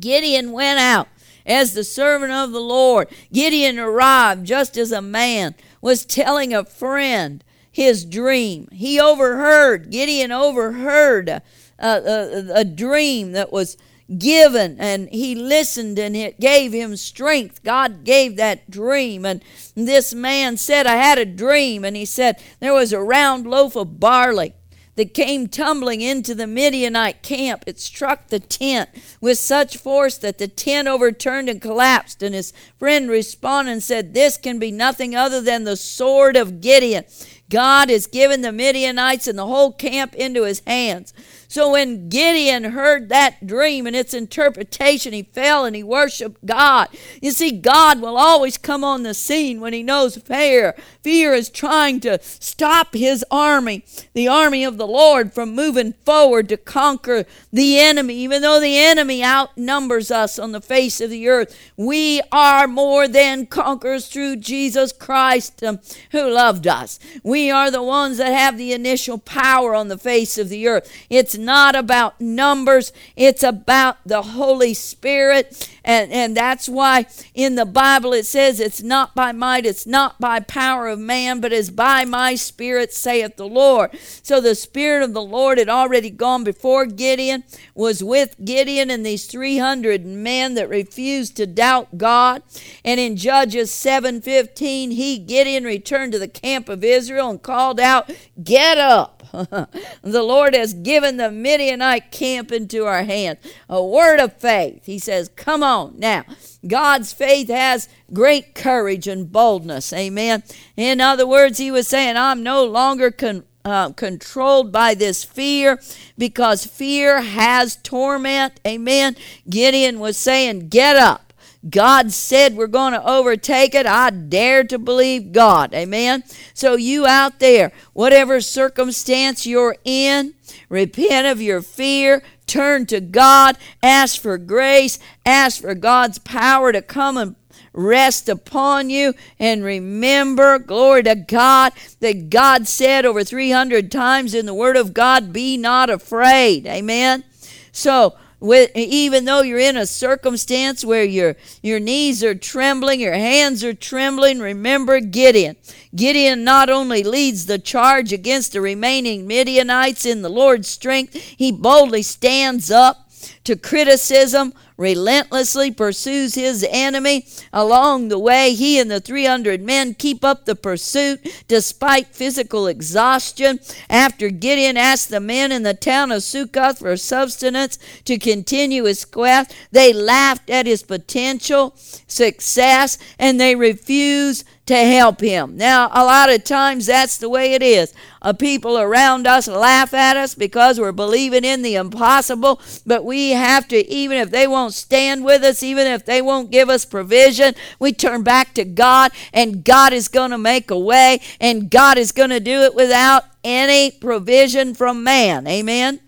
Gideon 0.00 0.52
went 0.52 0.78
out 0.78 1.08
as 1.46 1.74
the 1.74 1.84
servant 1.84 2.32
of 2.32 2.52
the 2.52 2.60
Lord. 2.60 3.08
Gideon 3.32 3.78
arrived 3.78 4.46
just 4.46 4.76
as 4.76 4.92
a 4.92 5.02
man 5.02 5.54
was 5.80 6.04
telling 6.04 6.54
a 6.54 6.64
friend 6.64 7.44
his 7.70 8.04
dream. 8.04 8.68
He 8.72 9.00
overheard, 9.00 9.90
Gideon 9.90 10.32
overheard 10.32 11.28
uh, 11.28 11.40
a, 11.78 11.88
a, 11.88 12.60
a, 12.60 12.64
dream 12.64 13.32
that 13.32 13.52
was 13.52 13.76
given 14.16 14.76
and 14.78 15.08
he 15.08 15.34
listened 15.34 15.98
and 15.98 16.16
it 16.16 16.38
gave 16.38 16.72
him 16.72 16.96
strength. 16.96 17.64
God 17.64 18.04
gave 18.04 18.36
that 18.36 18.70
dream. 18.70 19.26
And 19.26 19.42
this 19.74 20.14
man 20.14 20.56
said, 20.56 20.86
I 20.86 20.96
had 20.96 21.18
a 21.18 21.24
dream. 21.24 21.84
And 21.84 21.96
he 21.96 22.04
said, 22.04 22.40
There 22.60 22.72
was 22.72 22.92
a 22.92 23.02
round 23.02 23.46
loaf 23.46 23.74
of 23.76 23.98
barley 23.98 24.54
that 24.96 25.14
came 25.14 25.48
tumbling 25.48 26.00
into 26.00 26.34
the 26.34 26.46
Midianite 26.46 27.22
camp. 27.22 27.64
It 27.66 27.80
struck 27.80 28.28
the 28.28 28.40
tent 28.40 28.90
with 29.20 29.38
such 29.38 29.76
force 29.76 30.18
that 30.18 30.38
the 30.38 30.48
tent 30.48 30.88
overturned 30.88 31.48
and 31.48 31.60
collapsed. 31.60 32.22
And 32.22 32.34
his 32.34 32.52
friend 32.78 33.10
responded 33.10 33.72
and 33.72 33.82
said, 33.82 34.14
This 34.14 34.36
can 34.36 34.58
be 34.58 34.70
nothing 34.70 35.14
other 35.14 35.40
than 35.40 35.64
the 35.64 35.76
sword 35.76 36.36
of 36.36 36.60
Gideon. 36.60 37.04
God 37.50 37.90
has 37.90 38.06
given 38.06 38.42
the 38.42 38.52
Midianites 38.52 39.26
and 39.26 39.38
the 39.38 39.46
whole 39.46 39.72
camp 39.72 40.14
into 40.14 40.44
his 40.44 40.62
hands. 40.66 41.12
So 41.54 41.70
when 41.70 42.08
Gideon 42.08 42.64
heard 42.64 43.10
that 43.10 43.46
dream 43.46 43.86
and 43.86 43.94
its 43.94 44.12
interpretation, 44.12 45.12
he 45.12 45.22
fell 45.22 45.64
and 45.64 45.76
he 45.76 45.84
worshiped 45.84 46.44
God. 46.44 46.88
You 47.22 47.30
see, 47.30 47.52
God 47.52 48.00
will 48.00 48.18
always 48.18 48.58
come 48.58 48.82
on 48.82 49.04
the 49.04 49.14
scene 49.14 49.60
when 49.60 49.72
he 49.72 49.84
knows 49.84 50.16
fear. 50.16 50.74
Fear 51.04 51.32
is 51.32 51.48
trying 51.48 52.00
to 52.00 52.18
stop 52.20 52.92
his 52.92 53.24
army, 53.30 53.84
the 54.14 54.26
army 54.26 54.64
of 54.64 54.78
the 54.78 54.86
Lord, 54.88 55.32
from 55.32 55.54
moving 55.54 55.92
forward 56.04 56.48
to 56.48 56.56
conquer 56.56 57.24
the 57.52 57.78
enemy. 57.78 58.14
Even 58.16 58.42
though 58.42 58.58
the 58.58 58.76
enemy 58.76 59.22
outnumbers 59.22 60.10
us 60.10 60.40
on 60.40 60.50
the 60.50 60.60
face 60.60 61.00
of 61.00 61.08
the 61.08 61.28
earth, 61.28 61.56
we 61.76 62.20
are 62.32 62.66
more 62.66 63.06
than 63.06 63.46
conquerors 63.46 64.08
through 64.08 64.38
Jesus 64.38 64.90
Christ 64.90 65.62
um, 65.62 65.78
who 66.10 66.28
loved 66.28 66.66
us. 66.66 66.98
We 67.22 67.48
are 67.48 67.70
the 67.70 67.80
ones 67.80 68.18
that 68.18 68.32
have 68.32 68.58
the 68.58 68.72
initial 68.72 69.18
power 69.18 69.72
on 69.72 69.86
the 69.86 69.98
face 69.98 70.36
of 70.36 70.48
the 70.48 70.66
earth. 70.66 70.92
It's 71.08 71.43
not 71.44 71.74
about 71.74 72.20
numbers, 72.20 72.92
it's 73.16 73.42
about 73.42 73.98
the 74.06 74.22
Holy 74.22 74.74
Spirit. 74.74 75.70
And, 75.84 76.10
and 76.10 76.36
that's 76.36 76.68
why 76.68 77.06
in 77.34 77.56
the 77.56 77.66
Bible 77.66 78.12
it 78.14 78.24
says, 78.24 78.58
It's 78.58 78.82
not 78.82 79.14
by 79.14 79.32
might, 79.32 79.66
it's 79.66 79.86
not 79.86 80.18
by 80.18 80.40
power 80.40 80.88
of 80.88 80.98
man, 80.98 81.40
but 81.40 81.52
it's 81.52 81.70
by 81.70 82.04
my 82.04 82.34
Spirit, 82.34 82.92
saith 82.92 83.36
the 83.36 83.46
Lord. 83.46 83.90
So 84.22 84.40
the 84.40 84.54
Spirit 84.54 85.02
of 85.02 85.12
the 85.12 85.22
Lord 85.22 85.58
had 85.58 85.68
already 85.68 86.10
gone 86.10 86.42
before 86.44 86.86
Gideon, 86.86 87.44
was 87.74 88.02
with 88.02 88.36
Gideon 88.44 88.90
and 88.90 89.04
these 89.04 89.26
300 89.26 90.06
men 90.06 90.54
that 90.54 90.68
refused 90.68 91.36
to 91.36 91.46
doubt 91.46 91.98
God. 91.98 92.42
And 92.84 92.98
in 92.98 93.16
Judges 93.16 93.70
7:15, 93.70 94.92
he, 94.92 95.18
Gideon, 95.18 95.64
returned 95.64 96.12
to 96.12 96.18
the 96.18 96.28
camp 96.28 96.68
of 96.68 96.84
Israel 96.84 97.30
and 97.30 97.42
called 97.42 97.78
out, 97.78 98.10
Get 98.42 98.78
up 98.78 99.23
the 100.02 100.22
Lord 100.22 100.54
has 100.54 100.74
given 100.74 101.16
the 101.16 101.30
Midianite 101.30 102.12
camp 102.12 102.52
into 102.52 102.86
our 102.86 103.02
hands. 103.02 103.38
A 103.68 103.84
word 103.84 104.20
of 104.20 104.34
faith. 104.34 104.86
He 104.86 104.98
says, 104.98 105.28
Come 105.34 105.62
on. 105.62 105.98
Now, 105.98 106.24
God's 106.66 107.12
faith 107.12 107.48
has 107.48 107.88
great 108.12 108.54
courage 108.54 109.08
and 109.08 109.30
boldness. 109.30 109.92
Amen. 109.92 110.44
In 110.76 111.00
other 111.00 111.26
words, 111.26 111.58
he 111.58 111.70
was 111.70 111.88
saying, 111.88 112.16
I'm 112.16 112.42
no 112.42 112.64
longer 112.64 113.10
con- 113.10 113.44
uh, 113.64 113.90
controlled 113.90 114.70
by 114.70 114.94
this 114.94 115.24
fear 115.24 115.80
because 116.16 116.64
fear 116.64 117.22
has 117.22 117.76
torment. 117.76 118.60
Amen. 118.66 119.16
Gideon 119.48 119.98
was 119.98 120.16
saying, 120.16 120.68
Get 120.68 120.96
up. 120.96 121.23
God 121.68 122.12
said 122.12 122.56
we're 122.56 122.66
going 122.66 122.92
to 122.92 123.08
overtake 123.08 123.74
it. 123.74 123.86
I 123.86 124.10
dare 124.10 124.64
to 124.64 124.78
believe 124.78 125.32
God. 125.32 125.74
Amen. 125.74 126.24
So, 126.52 126.74
you 126.76 127.06
out 127.06 127.38
there, 127.40 127.72
whatever 127.92 128.40
circumstance 128.40 129.46
you're 129.46 129.76
in, 129.84 130.34
repent 130.68 131.26
of 131.26 131.40
your 131.40 131.62
fear, 131.62 132.22
turn 132.46 132.86
to 132.86 133.00
God, 133.00 133.56
ask 133.82 134.20
for 134.20 134.36
grace, 134.38 134.98
ask 135.24 135.62
for 135.62 135.74
God's 135.74 136.18
power 136.18 136.72
to 136.72 136.82
come 136.82 137.16
and 137.16 137.36
rest 137.72 138.28
upon 138.28 138.88
you. 138.90 139.14
And 139.38 139.64
remember, 139.64 140.58
glory 140.58 141.02
to 141.04 141.14
God, 141.14 141.72
that 142.00 142.30
God 142.30 142.68
said 142.68 143.04
over 143.04 143.24
300 143.24 143.90
times 143.90 144.34
in 144.34 144.46
the 144.46 144.54
Word 144.54 144.76
of 144.76 144.94
God, 144.94 145.32
Be 145.32 145.56
not 145.56 145.90
afraid. 145.90 146.66
Amen. 146.66 147.24
So, 147.72 148.16
with, 148.40 148.70
even 148.74 149.24
though 149.24 149.42
you're 149.42 149.58
in 149.58 149.76
a 149.76 149.86
circumstance 149.86 150.84
where 150.84 151.04
your, 151.04 151.36
your 151.62 151.80
knees 151.80 152.22
are 152.22 152.34
trembling, 152.34 153.00
your 153.00 153.14
hands 153.14 153.64
are 153.64 153.74
trembling, 153.74 154.40
remember 154.40 155.00
Gideon. 155.00 155.56
Gideon 155.94 156.44
not 156.44 156.68
only 156.68 157.02
leads 157.02 157.46
the 157.46 157.58
charge 157.58 158.12
against 158.12 158.52
the 158.52 158.60
remaining 158.60 159.26
Midianites 159.26 160.04
in 160.04 160.22
the 160.22 160.28
Lord's 160.28 160.68
strength, 160.68 161.14
he 161.14 161.52
boldly 161.52 162.02
stands 162.02 162.70
up 162.70 163.03
to 163.44 163.56
criticism, 163.56 164.52
relentlessly 164.76 165.70
pursues 165.70 166.34
his 166.34 166.66
enemy. 166.68 167.26
Along 167.52 168.08
the 168.08 168.18
way, 168.18 168.54
he 168.54 168.78
and 168.78 168.90
the 168.90 169.00
300 169.00 169.62
men 169.62 169.94
keep 169.94 170.24
up 170.24 170.44
the 170.44 170.56
pursuit 170.56 171.20
despite 171.48 172.08
physical 172.08 172.66
exhaustion. 172.66 173.60
After 173.88 174.30
Gideon 174.30 174.76
asked 174.76 175.10
the 175.10 175.20
men 175.20 175.52
in 175.52 175.62
the 175.62 175.74
town 175.74 176.10
of 176.10 176.22
Succoth 176.22 176.80
for 176.80 176.96
sustenance 176.96 177.78
to 178.04 178.18
continue 178.18 178.84
his 178.84 179.04
quest, 179.04 179.54
they 179.70 179.92
laughed 179.92 180.50
at 180.50 180.66
his 180.66 180.82
potential 180.82 181.74
success 182.06 182.98
and 183.18 183.40
they 183.40 183.54
refused 183.54 184.44
to 184.66 184.76
help 184.76 185.20
him. 185.20 185.56
Now, 185.58 185.90
a 185.92 186.04
lot 186.04 186.32
of 186.32 186.42
times 186.44 186.86
that's 186.86 187.18
the 187.18 187.28
way 187.28 187.52
it 187.52 187.62
is. 187.62 187.92
Uh, 188.22 188.32
people 188.32 188.78
around 188.78 189.26
us 189.26 189.46
laugh 189.46 189.92
at 189.92 190.16
us 190.16 190.34
because 190.34 190.80
we're 190.80 190.92
believing 190.92 191.44
in 191.44 191.60
the 191.60 191.74
impossible, 191.74 192.60
but 192.86 193.04
we 193.04 193.30
have 193.32 193.68
to, 193.68 193.86
even 193.90 194.16
if 194.16 194.30
they 194.30 194.46
won't 194.46 194.72
stand 194.72 195.22
with 195.22 195.42
us, 195.42 195.62
even 195.62 195.86
if 195.86 196.06
they 196.06 196.22
won't 196.22 196.50
give 196.50 196.70
us 196.70 196.86
provision, 196.86 197.54
we 197.78 197.92
turn 197.92 198.22
back 198.22 198.54
to 198.54 198.64
God, 198.64 199.12
and 199.34 199.64
God 199.64 199.92
is 199.92 200.08
going 200.08 200.30
to 200.30 200.38
make 200.38 200.70
a 200.70 200.78
way, 200.78 201.20
and 201.40 201.70
God 201.70 201.98
is 201.98 202.10
going 202.10 202.30
to 202.30 202.40
do 202.40 202.62
it 202.62 202.74
without 202.74 203.24
any 203.42 203.90
provision 203.90 204.74
from 204.74 205.04
man. 205.04 205.46
Amen. 205.46 206.00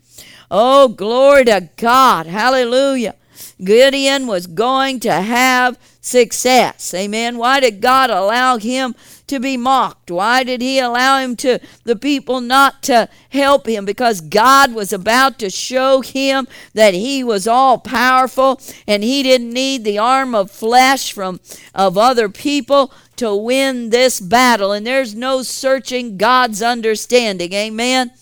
Oh, 0.50 0.88
glory 0.88 1.44
to 1.44 1.68
God. 1.76 2.26
Hallelujah. 2.26 3.16
Gideon 3.62 4.26
was 4.26 4.46
going 4.46 5.00
to 5.00 5.12
have 5.12 5.78
success. 6.00 6.92
Amen. 6.92 7.38
Why 7.38 7.60
did 7.60 7.80
God 7.80 8.10
allow 8.10 8.58
him 8.58 8.94
to 9.26 9.40
be 9.40 9.56
mocked? 9.56 10.10
Why 10.10 10.44
did 10.44 10.60
he 10.60 10.78
allow 10.78 11.18
him 11.18 11.36
to 11.36 11.58
the 11.84 11.96
people 11.96 12.40
not 12.40 12.82
to 12.84 13.08
help 13.30 13.66
him? 13.66 13.84
Because 13.84 14.20
God 14.20 14.75
was 14.75 14.92
about 14.92 15.38
to 15.40 15.50
show 15.50 16.00
him 16.02 16.46
that 16.75 16.94
he 16.94 17.25
was 17.25 17.48
all 17.48 17.78
powerful 17.78 18.60
and 18.86 19.02
he 19.02 19.22
didn't 19.22 19.52
need 19.52 19.84
the 19.84 19.98
arm 19.98 20.34
of 20.34 20.50
flesh 20.50 21.12
from 21.12 21.40
of 21.75 21.96
other 21.96 22.28
people 22.28 22.92
to 23.16 23.34
win 23.34 23.90
this 23.90 24.20
battle. 24.20 24.72
And 24.72 24.86
there's 24.86 25.14
no 25.14 25.42
searching 25.42 26.18
God's 26.18 26.62
understanding. 26.62 27.52
Amen. 27.52 28.12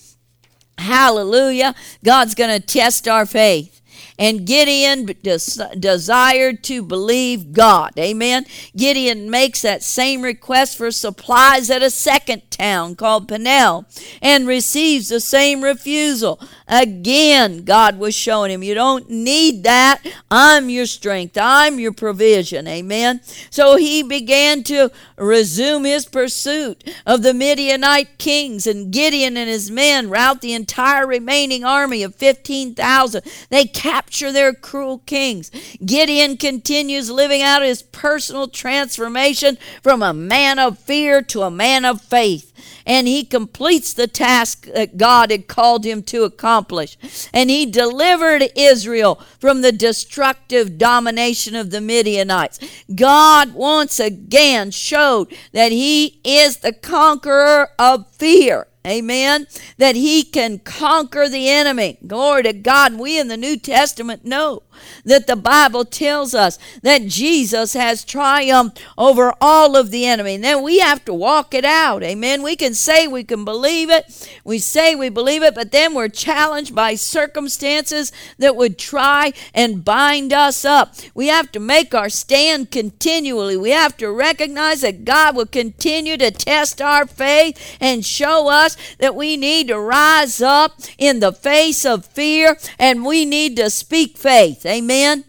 Hallelujah. 0.79 1.75
God's 2.05 2.35
going 2.35 2.61
to 2.61 2.65
test 2.65 3.07
our 3.07 3.27
faith. 3.27 3.81
And 4.19 4.47
Gideon 4.47 5.07
des- 5.07 5.77
desired 5.79 6.63
to 6.65 6.83
believe 6.83 7.53
God. 7.53 7.93
Amen. 7.99 8.47
Gideon 8.77 9.29
makes 9.29 9.63
that 9.63 9.83
same 9.83 10.23
request 10.23 10.77
for 10.77 10.91
supplies 10.91 11.69
at 11.71 11.83
a 11.83 11.91
second 11.91 12.43
town 12.51 12.95
called 12.95 13.29
Peniel 13.29 13.87
and 14.23 14.47
receives 14.47 15.09
the 15.09 15.21
same 15.21 15.63
refusal. 15.63 16.41
Again, 16.69 17.65
God 17.65 17.99
was 17.99 18.15
showing 18.15 18.51
him, 18.51 18.63
You 18.63 18.75
don't 18.75 19.11
need 19.11 19.65
that. 19.65 20.01
I'm 20.31 20.71
your 20.71 20.87
strength, 20.87 21.37
I'm 21.37 21.79
your 21.79 21.93
provision. 21.93 22.67
Amen. 22.69 23.21
So 23.51 23.77
he 23.77 24.03
began 24.03 24.63
to 24.65 24.91
resume 25.17 25.85
his 25.85 26.07
pursuit 26.07 26.85
of 27.07 27.23
the 27.23 27.35
Midianite 27.35 28.19
kings, 28.19 28.67
and 28.67 28.93
Gideon 28.93 29.37
and 29.37 29.49
his 29.49 29.71
men 29.71 30.09
rout 30.09 30.41
the 30.41 30.55
entire 30.55 31.07
remaining 31.07 31.65
army 31.65 32.03
of 32.03 32.15
15,000. 32.15 33.23
They 33.51 33.67
capture 34.05 34.33
their 34.33 34.53
cruel 34.53 34.99
kings. 35.07 35.51
Gideon 35.85 36.37
continues 36.37 37.11
living 37.11 37.41
out 37.41 37.63
his 37.63 37.83
personal 37.83 38.49
transformation 38.49 39.57
from 39.83 40.03
a 40.03 40.13
man 40.13 40.59
of 40.59 40.79
fear 40.79 41.23
to 41.23 41.43
a 41.43 41.51
man 41.51 41.85
of 41.85 42.03
faith 42.03 42.53
and 42.87 43.09
he 43.09 43.25
completes 43.25 43.95
the 43.95 44.07
task 44.07 44.67
that 44.67 44.99
God 44.99 45.31
had 45.31 45.49
called 45.49 45.85
him 45.85 46.03
to 46.05 46.25
accomplish. 46.25 46.99
And 47.33 47.49
he 47.49 47.67
delivered 47.67 48.51
Israel 48.55 49.21
from 49.39 49.63
the 49.63 49.73
destructive 49.73 50.77
domination 50.77 51.57
of 51.57 51.71
the 51.71 51.81
Midianites. 51.81 52.61
God 52.95 53.55
once 53.55 53.99
again 53.99 54.71
showed 54.71 55.35
that 55.53 55.73
he 55.73 56.21
is 56.25 56.59
the 56.59 56.73
conqueror 56.73 57.71
of 57.79 58.11
fear. 58.13 58.67
Amen. 58.87 59.47
That 59.79 59.97
he 59.97 60.23
can 60.23 60.59
conquer 60.59 61.29
the 61.29 61.49
enemy. 61.49 61.99
Glory 62.07 62.43
to 62.43 62.53
God. 62.53 62.95
We 62.99 63.19
in 63.19 63.29
the 63.29 63.37
New 63.37 63.57
Testament 63.57 64.25
know 64.25 64.63
that 65.05 65.27
the 65.27 65.37
Bible 65.37 65.85
tells 65.85 66.35
us 66.35 66.59
that 66.83 67.07
Jesus 67.07 67.75
has 67.75 68.05
triumphed 68.05 68.83
over 68.97 69.35
all 69.41 69.77
of 69.77 69.91
the 69.91 70.07
enemy. 70.07 70.35
And 70.35 70.45
then 70.45 70.63
we 70.63 70.79
have 70.79 71.05
to 71.05 71.15
walk 71.15 71.55
it 71.55 71.65
out. 71.65 72.03
Amen. 72.03 72.43
We 72.43 72.57
can 72.57 72.75
say 72.75 73.07
we 73.07 73.25
can 73.25 73.45
believe 73.45 73.91
it. 73.91 74.29
We 74.45 74.59
say 74.59 74.95
we 74.95 75.09
believe 75.09 75.43
it, 75.43 75.55
but 75.55 75.73
then 75.73 75.95
we're 75.95 76.09
challenged 76.09 76.75
by 76.75 76.95
circumstances 76.95 78.13
that 78.39 78.57
would 78.57 78.79
try 78.79 79.33
and 79.55 79.85
bind 79.85 80.33
us 80.33 80.65
up. 80.65 80.95
We 81.15 81.29
have 81.29 81.53
to 81.53 81.61
make 81.61 81.95
our 81.95 82.09
stand 82.09 82.71
continually. 82.71 83.57
We 83.57 83.71
have 83.71 83.97
to 83.99 84.11
recognize 84.11 84.81
that 84.83 85.05
God 85.05 85.37
will 85.37 85.47
continue 85.47 86.17
to 86.17 86.31
test 86.31 86.81
our 86.81 87.07
faith 87.07 87.77
and 87.81 88.05
show 88.05 88.49
us 88.49 88.77
that 88.99 89.15
we 89.15 89.37
need 89.37 89.69
to 89.69 89.79
rise 89.79 90.41
up 90.41 90.81
in 90.99 91.21
the 91.21 91.33
face 91.33 91.85
of 91.85 92.05
fear 92.05 92.57
and 92.79 93.05
we 93.05 93.25
need 93.25 93.57
to 93.57 93.71
speak 93.71 94.17
faith. 94.17 94.64
Amen. 94.67 95.25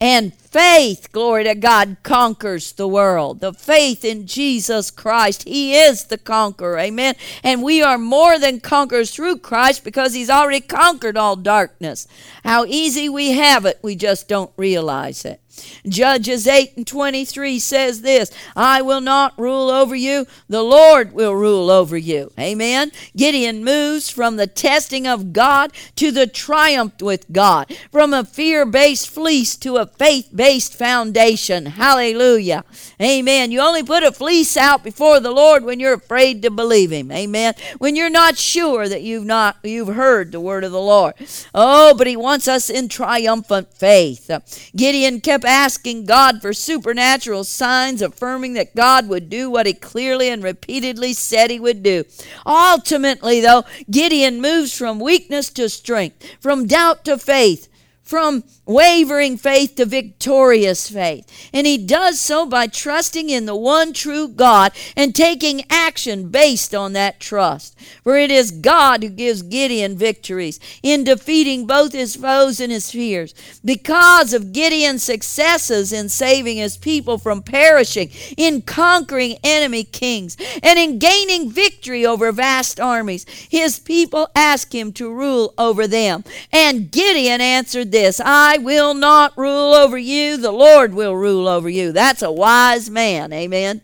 And 0.00 0.32
faith, 0.50 1.12
glory 1.12 1.44
to 1.44 1.54
God, 1.54 1.98
conquers 2.02 2.72
the 2.72 2.88
world. 2.88 3.40
The 3.40 3.52
faith 3.52 4.04
in 4.04 4.26
Jesus 4.26 4.90
Christ. 4.90 5.44
He 5.44 5.76
is 5.76 6.04
the 6.04 6.18
conqueror. 6.18 6.78
Amen. 6.78 7.14
And 7.42 7.62
we 7.62 7.82
are 7.82 7.98
more 7.98 8.38
than 8.38 8.60
conquerors 8.60 9.14
through 9.14 9.38
Christ 9.38 9.84
because 9.84 10.14
He's 10.14 10.30
already 10.30 10.60
conquered 10.60 11.16
all 11.16 11.36
darkness. 11.36 12.08
How 12.44 12.64
easy 12.64 13.08
we 13.08 13.32
have 13.32 13.66
it, 13.66 13.78
we 13.82 13.94
just 13.94 14.28
don't 14.28 14.52
realize 14.56 15.24
it. 15.24 15.40
Judges 15.86 16.46
8 16.46 16.76
and 16.76 16.86
23 16.86 17.58
says 17.58 18.02
this 18.02 18.30
I 18.56 18.82
will 18.82 19.00
not 19.00 19.38
rule 19.38 19.70
over 19.70 19.94
you, 19.94 20.26
the 20.48 20.62
Lord 20.62 21.12
will 21.12 21.34
rule 21.34 21.70
over 21.70 21.96
you. 21.96 22.32
Amen. 22.38 22.92
Gideon 23.16 23.64
moves 23.64 24.10
from 24.10 24.36
the 24.36 24.46
testing 24.46 25.06
of 25.06 25.32
God 25.32 25.72
to 25.96 26.10
the 26.10 26.26
triumph 26.26 27.00
with 27.00 27.30
God, 27.32 27.74
from 27.90 28.12
a 28.12 28.24
fear 28.24 28.64
based 28.64 29.08
fleece 29.08 29.56
to 29.56 29.76
a 29.76 29.86
faith 29.86 30.30
based 30.34 30.47
foundation. 30.56 31.66
Hallelujah. 31.66 32.64
Amen. 33.00 33.52
You 33.52 33.60
only 33.60 33.82
put 33.82 34.02
a 34.02 34.12
fleece 34.12 34.56
out 34.56 34.82
before 34.82 35.20
the 35.20 35.30
Lord 35.30 35.64
when 35.64 35.78
you're 35.78 35.94
afraid 35.94 36.42
to 36.42 36.50
believe 36.50 36.90
Him. 36.90 37.12
Amen. 37.12 37.54
When 37.78 37.94
you're 37.94 38.10
not 38.10 38.36
sure 38.38 38.88
that 38.88 39.02
you've 39.02 39.26
not 39.26 39.58
you've 39.62 39.94
heard 39.94 40.32
the 40.32 40.40
word 40.40 40.64
of 40.64 40.72
the 40.72 40.80
Lord. 40.80 41.14
Oh, 41.54 41.94
but 41.96 42.06
He 42.06 42.16
wants 42.16 42.48
us 42.48 42.70
in 42.70 42.88
triumphant 42.88 43.74
faith. 43.74 44.30
Gideon 44.74 45.20
kept 45.20 45.44
asking 45.44 46.06
God 46.06 46.40
for 46.40 46.52
supernatural 46.52 47.44
signs, 47.44 48.02
affirming 48.02 48.54
that 48.54 48.74
God 48.74 49.08
would 49.08 49.28
do 49.28 49.50
what 49.50 49.66
he 49.66 49.74
clearly 49.74 50.28
and 50.28 50.42
repeatedly 50.42 51.12
said 51.12 51.50
he 51.50 51.60
would 51.60 51.82
do. 51.82 52.04
Ultimately, 52.46 53.40
though, 53.40 53.64
Gideon 53.90 54.40
moves 54.40 54.76
from 54.76 55.00
weakness 55.00 55.50
to 55.50 55.68
strength, 55.68 56.24
from 56.40 56.66
doubt 56.66 57.04
to 57.04 57.18
faith, 57.18 57.68
from 58.02 58.42
wavering 58.68 59.38
faith 59.38 59.74
to 59.76 59.86
victorious 59.86 60.90
faith. 60.90 61.50
And 61.54 61.66
he 61.66 61.78
does 61.78 62.20
so 62.20 62.46
by 62.46 62.66
trusting 62.66 63.30
in 63.30 63.46
the 63.46 63.56
one 63.56 63.94
true 63.94 64.28
God 64.28 64.72
and 64.94 65.14
taking 65.14 65.64
action 65.70 66.28
based 66.28 66.74
on 66.74 66.92
that 66.92 67.18
trust. 67.18 67.76
For 68.04 68.16
it 68.16 68.30
is 68.30 68.50
God 68.50 69.02
who 69.02 69.08
gives 69.08 69.40
Gideon 69.40 69.96
victories 69.96 70.60
in 70.82 71.02
defeating 71.02 71.66
both 71.66 71.94
his 71.94 72.14
foes 72.14 72.60
and 72.60 72.70
his 72.70 72.90
fears. 72.90 73.34
Because 73.64 74.34
of 74.34 74.52
Gideon's 74.52 75.02
successes 75.02 75.92
in 75.92 76.10
saving 76.10 76.58
his 76.58 76.76
people 76.76 77.16
from 77.16 77.42
perishing, 77.42 78.10
in 78.36 78.60
conquering 78.60 79.38
enemy 79.42 79.84
kings, 79.84 80.36
and 80.62 80.78
in 80.78 80.98
gaining 80.98 81.50
victory 81.50 82.04
over 82.04 82.30
vast 82.32 82.78
armies, 82.78 83.24
his 83.48 83.78
people 83.78 84.28
ask 84.34 84.74
him 84.74 84.92
to 84.92 85.10
rule 85.10 85.54
over 85.56 85.86
them. 85.86 86.22
And 86.52 86.90
Gideon 86.90 87.40
answered 87.40 87.92
this 87.92 88.20
I 88.20 88.57
will 88.58 88.94
not 88.94 89.36
rule 89.36 89.74
over 89.74 89.96
you, 89.96 90.36
the 90.36 90.52
Lord 90.52 90.94
will 90.94 91.16
rule 91.16 91.48
over 91.48 91.68
you. 91.68 91.92
That's 91.92 92.22
a 92.22 92.32
wise 92.32 92.90
man. 92.90 93.32
Amen. 93.32 93.82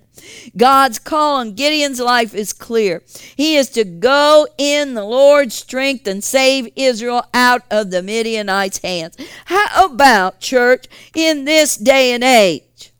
God's 0.56 0.98
call 0.98 1.36
on 1.36 1.54
Gideon's 1.54 2.00
life 2.00 2.34
is 2.34 2.52
clear. 2.52 3.02
He 3.36 3.56
is 3.56 3.68
to 3.70 3.84
go 3.84 4.46
in 4.58 4.94
the 4.94 5.04
Lord's 5.04 5.54
strength 5.54 6.06
and 6.06 6.22
save 6.22 6.72
Israel 6.76 7.24
out 7.34 7.62
of 7.70 7.90
the 7.90 8.02
Midianites' 8.02 8.78
hands. 8.78 9.16
How 9.46 9.86
about, 9.86 10.40
church, 10.40 10.86
in 11.14 11.44
this 11.44 11.76
day 11.76 12.12
and 12.12 12.24
age? 12.24 12.92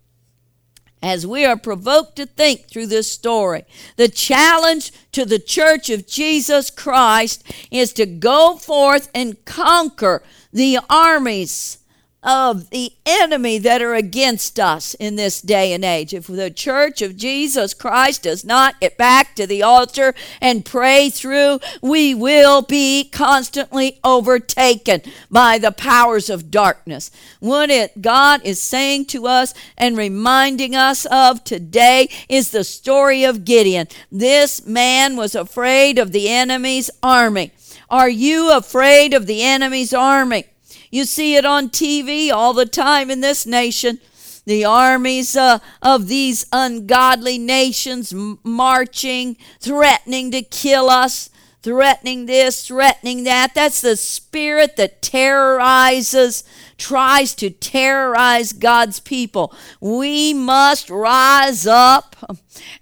As 1.03 1.27
we 1.27 1.45
are 1.45 1.59
provoked 1.59 2.17
to 2.17 2.25
think 2.25 2.67
through 2.67 2.87
this 2.87 3.13
story, 3.13 3.65
the 3.97 4.09
challenge 4.09 4.91
to 5.13 5.27
the 5.27 5.39
church 5.39 5.91
of 5.91 6.07
Jesus 6.07 6.71
Christ 6.71 7.45
is 7.71 7.93
to 7.93 8.07
go 8.07 8.57
forth 8.57 9.11
and 9.15 9.45
conquer 9.45 10.23
the 10.55 10.79
armies 10.89 11.79
of 12.25 12.71
the 12.71 12.91
enemy 13.05 13.59
that 13.59 13.83
are 13.83 13.95
against 13.95 14.59
us 14.59 14.95
in 14.95 15.17
this 15.17 15.43
day 15.43 15.75
and 15.75 15.85
age. 15.85 16.15
If 16.15 16.27
the 16.27 16.51
church 16.51 17.03
of 17.03 17.19
Jesus 17.19 17.75
Christ 17.75 18.23
does 18.23 18.45
not 18.45 18.81
get 18.81 18.97
back 18.97 19.35
to 19.35 19.47
the 19.47 19.63
altar 19.63 20.15
and 20.41 20.65
pray 20.65 21.11
through, 21.11 21.61
we 21.83 22.15
will 22.15 22.63
be 22.63 23.05
constantly 23.05 24.01
overtaken 24.03 25.03
by 25.31 25.59
the 25.59 25.73
powers 25.73 26.31
of 26.31 26.51
darkness. 26.51 27.11
What 27.41 27.69
it 27.69 28.01
God 28.01 28.41
is 28.43 28.61
saying 28.61 29.07
to 29.07 29.27
us 29.27 29.53
and 29.77 29.97
reminding 29.97 30.75
us 30.75 31.05
of 31.07 31.45
today 31.45 32.09
is 32.29 32.51
the 32.51 32.65
story 32.65 33.25
of 33.25 33.45
Gideon. 33.45 33.87
This 34.11 34.65
man 34.65 35.17
was 35.17 35.35
afraid 35.35 35.99
of 35.99 36.13
the 36.13 36.31
enemy's 36.31 36.91
army. 37.03 37.53
Are 37.91 38.09
you 38.09 38.53
afraid 38.53 39.15
of 39.15 39.27
the 39.27 39.43
enemy's 39.43 39.93
army? 39.93 40.45
You 40.91 41.05
see 41.05 41.37
it 41.37 41.45
on 41.45 41.71
TV 41.71 42.31
all 42.31 42.53
the 42.53 42.67
time 42.67 43.11
in 43.11 43.21
this 43.21 43.47
nation. 43.47 43.99
The 44.47 44.65
armies 44.65 45.37
uh, 45.37 45.59
of 45.83 46.07
these 46.07 46.47
ungodly 46.53 47.39
nations 47.39 48.13
marching, 48.45 49.37
threatening 49.59 50.31
to 50.33 50.43
kill 50.43 50.91
us, 50.91 51.31
threatening 51.63 52.27
this, 52.27 52.67
threatening 52.67 53.25
that. 53.25 53.55
That's 53.55 53.81
the 53.81 53.97
spirit 53.97 54.77
that 54.77 55.01
terrorizes 55.01 56.45
tries 56.77 57.35
to 57.37 57.49
terrorize 57.49 58.53
God's 58.53 59.01
people. 59.01 59.55
We 59.81 60.35
must 60.35 60.91
rise 60.91 61.67
up 61.67 62.17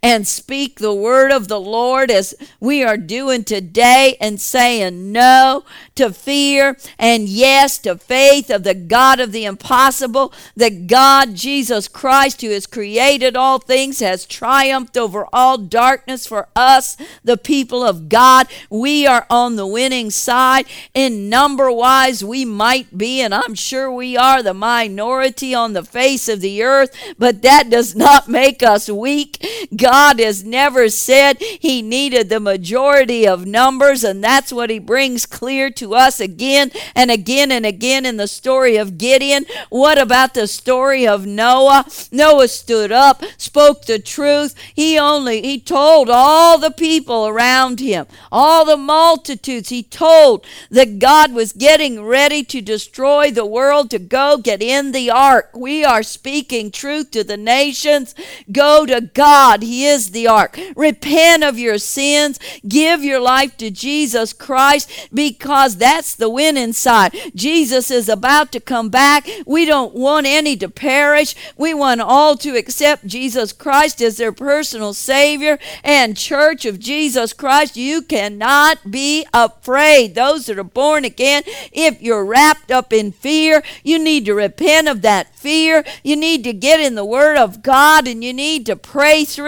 and 0.03 0.27
speak 0.27 0.79
the 0.79 0.95
word 0.95 1.33
of 1.33 1.49
the 1.49 1.61
Lord 1.61 2.11
as 2.11 2.35
we 2.61 2.83
are 2.83 2.97
doing 2.97 3.45
today 3.45 4.17
and 4.21 4.41
saying 4.41 5.13
no 5.13 5.65
to 5.95 6.13
fear 6.13 6.77
and 6.99 7.29
yes 7.29 7.79
to 7.79 7.97
faith 7.97 8.51
of 8.51 8.63
the 8.63 8.75
God 8.75 9.21
of 9.21 9.33
the 9.33 9.45
impossible. 9.45 10.33
That 10.57 10.87
God, 10.87 11.35
Jesus 11.35 11.89
Christ, 11.89 12.41
who 12.41 12.51
has 12.51 12.67
created 12.67 13.37
all 13.37 13.59
things, 13.59 14.01
has 14.01 14.27
triumphed 14.27 14.97
over 14.97 15.27
all 15.33 15.59
darkness 15.59 16.27
for 16.27 16.49
us, 16.57 16.97
the 17.23 17.37
people 17.37 17.85
of 17.85 18.09
God. 18.09 18.47
We 18.71 19.07
are 19.07 19.27
on 19.31 19.57
the 19.57 19.67
winning 19.67 20.11
side. 20.11 20.67
In 20.95 21.29
number 21.29 21.71
wise, 21.71 22.25
we 22.25 22.45
might 22.45 22.97
be, 22.97 23.21
and 23.21 23.35
I'm 23.35 23.55
sure 23.55 23.91
we 23.91 24.17
are, 24.17 24.43
the 24.43 24.55
minority 24.55 25.55
on 25.55 25.73
the 25.73 25.85
face 25.85 26.29
of 26.29 26.41
the 26.41 26.63
earth, 26.63 26.97
but 27.19 27.43
that 27.43 27.71
does 27.71 27.95
not 27.95 28.29
make 28.29 28.63
us 28.63 28.89
weak. 28.89 29.62
God 29.75 30.21
has 30.21 30.45
never 30.45 30.89
said 30.89 31.41
he 31.41 31.83
needed 31.83 32.29
the 32.29 32.41
majority 32.41 33.27
of 33.27 33.47
numbers, 33.47 34.05
and 34.05 34.23
that's 34.23 34.53
what 34.53 34.71
he 34.71 34.79
brings 34.79 35.27
clear 35.27 35.71
to 35.71 35.95
us 35.95 36.21
again 36.21 36.71
and 36.95 37.11
again 37.11 37.53
and 37.53 37.67
again 37.67 38.07
in 38.07 38.17
the 38.17 38.29
story 38.29 38.77
of 38.77 38.99
Gideon. 38.99 39.45
What 39.69 39.99
about 39.99 40.35
the 40.35 40.47
story 40.47 41.07
of 41.07 41.27
Noah? 41.27 41.87
Noah 42.11 42.49
stood 42.49 42.93
up, 42.93 43.23
spoke 43.37 43.85
the 43.85 43.99
truth. 43.99 44.55
He 44.75 44.99
only 44.99 45.43
he 45.43 45.59
told 45.61 46.09
all 46.11 46.59
the 46.59 46.71
people 46.71 47.27
around 47.27 47.81
him, 47.81 48.07
all 48.31 48.65
the 48.65 48.77
multitudes, 48.77 49.69
he 49.69 49.83
told 49.83 50.47
that 50.71 50.99
God 50.99 51.33
was 51.33 51.53
getting 51.53 52.03
ready 52.05 52.43
to 52.45 52.61
destroy 52.61 53.31
the 53.31 53.47
world 53.47 53.91
to 53.91 53.99
go 53.99 54.39
get 54.39 54.63
in 54.63 54.93
the 54.93 55.11
ark. 55.11 55.51
We 55.55 55.85
are 55.85 56.03
speaking 56.03 56.71
truth 56.71 57.11
to 57.13 57.25
the 57.25 57.37
nations. 57.37 58.15
Go 58.51 58.87
to 58.87 59.01
God. 59.01 59.52
He 59.61 59.87
is 59.87 60.13
the 60.13 60.29
ark. 60.29 60.57
Repent 60.77 61.43
of 61.43 61.59
your 61.59 61.79
sins. 61.79 62.39
Give 62.67 63.03
your 63.03 63.21
life 63.21 63.57
to 63.57 63.71
Jesus 63.71 64.33
Christ 64.33 65.09
because 65.13 65.77
that's 65.77 66.15
the 66.15 66.31
win 66.31 66.57
inside. 66.57 67.15
Jesus 67.35 67.91
is 67.91 68.09
about 68.09 68.53
to 68.53 68.61
come 68.61 68.89
back. 68.89 69.29
We 69.45 69.65
don't 69.65 69.95
want 69.95 70.27
any 70.27 70.57
to 70.59 70.69
perish. 70.69 71.35
We 71.57 71.75
want 71.75 72.01
all 72.01 72.37
to 72.37 72.57
accept 72.57 73.07
Jesus 73.07 73.53
Christ 73.53 74.01
as 74.01 74.17
their 74.17 74.33
personal 74.33 74.95
Savior. 74.95 75.59
And, 75.83 76.17
Church 76.17 76.65
of 76.65 76.79
Jesus 76.79 77.33
Christ, 77.33 77.77
you 77.77 78.03
cannot 78.03 78.91
be 78.91 79.27
afraid. 79.35 80.15
Those 80.15 80.47
that 80.47 80.59
are 80.59 80.65
born 80.65 81.05
again, 81.05 81.43
if 81.73 82.01
you're 82.01 82.25
wrapped 82.25 82.71
up 82.71 82.93
in 82.93 83.11
fear, 83.11 83.63
you 83.83 83.99
need 83.99 84.25
to 84.27 84.35
repent 84.35 84.89
of 84.89 85.03
that 85.03 85.35
fear. 85.35 85.85
You 86.03 86.17
need 86.17 86.45
to 86.45 86.53
get 86.53 86.81
in 86.81 86.95
the 86.95 87.05
Word 87.05 87.37
of 87.37 87.63
God 87.63 88.07
and 88.07 88.23
you 88.23 88.33
need 88.33 88.67
to 88.67 88.77
pray 88.77 89.25
through 89.25 89.42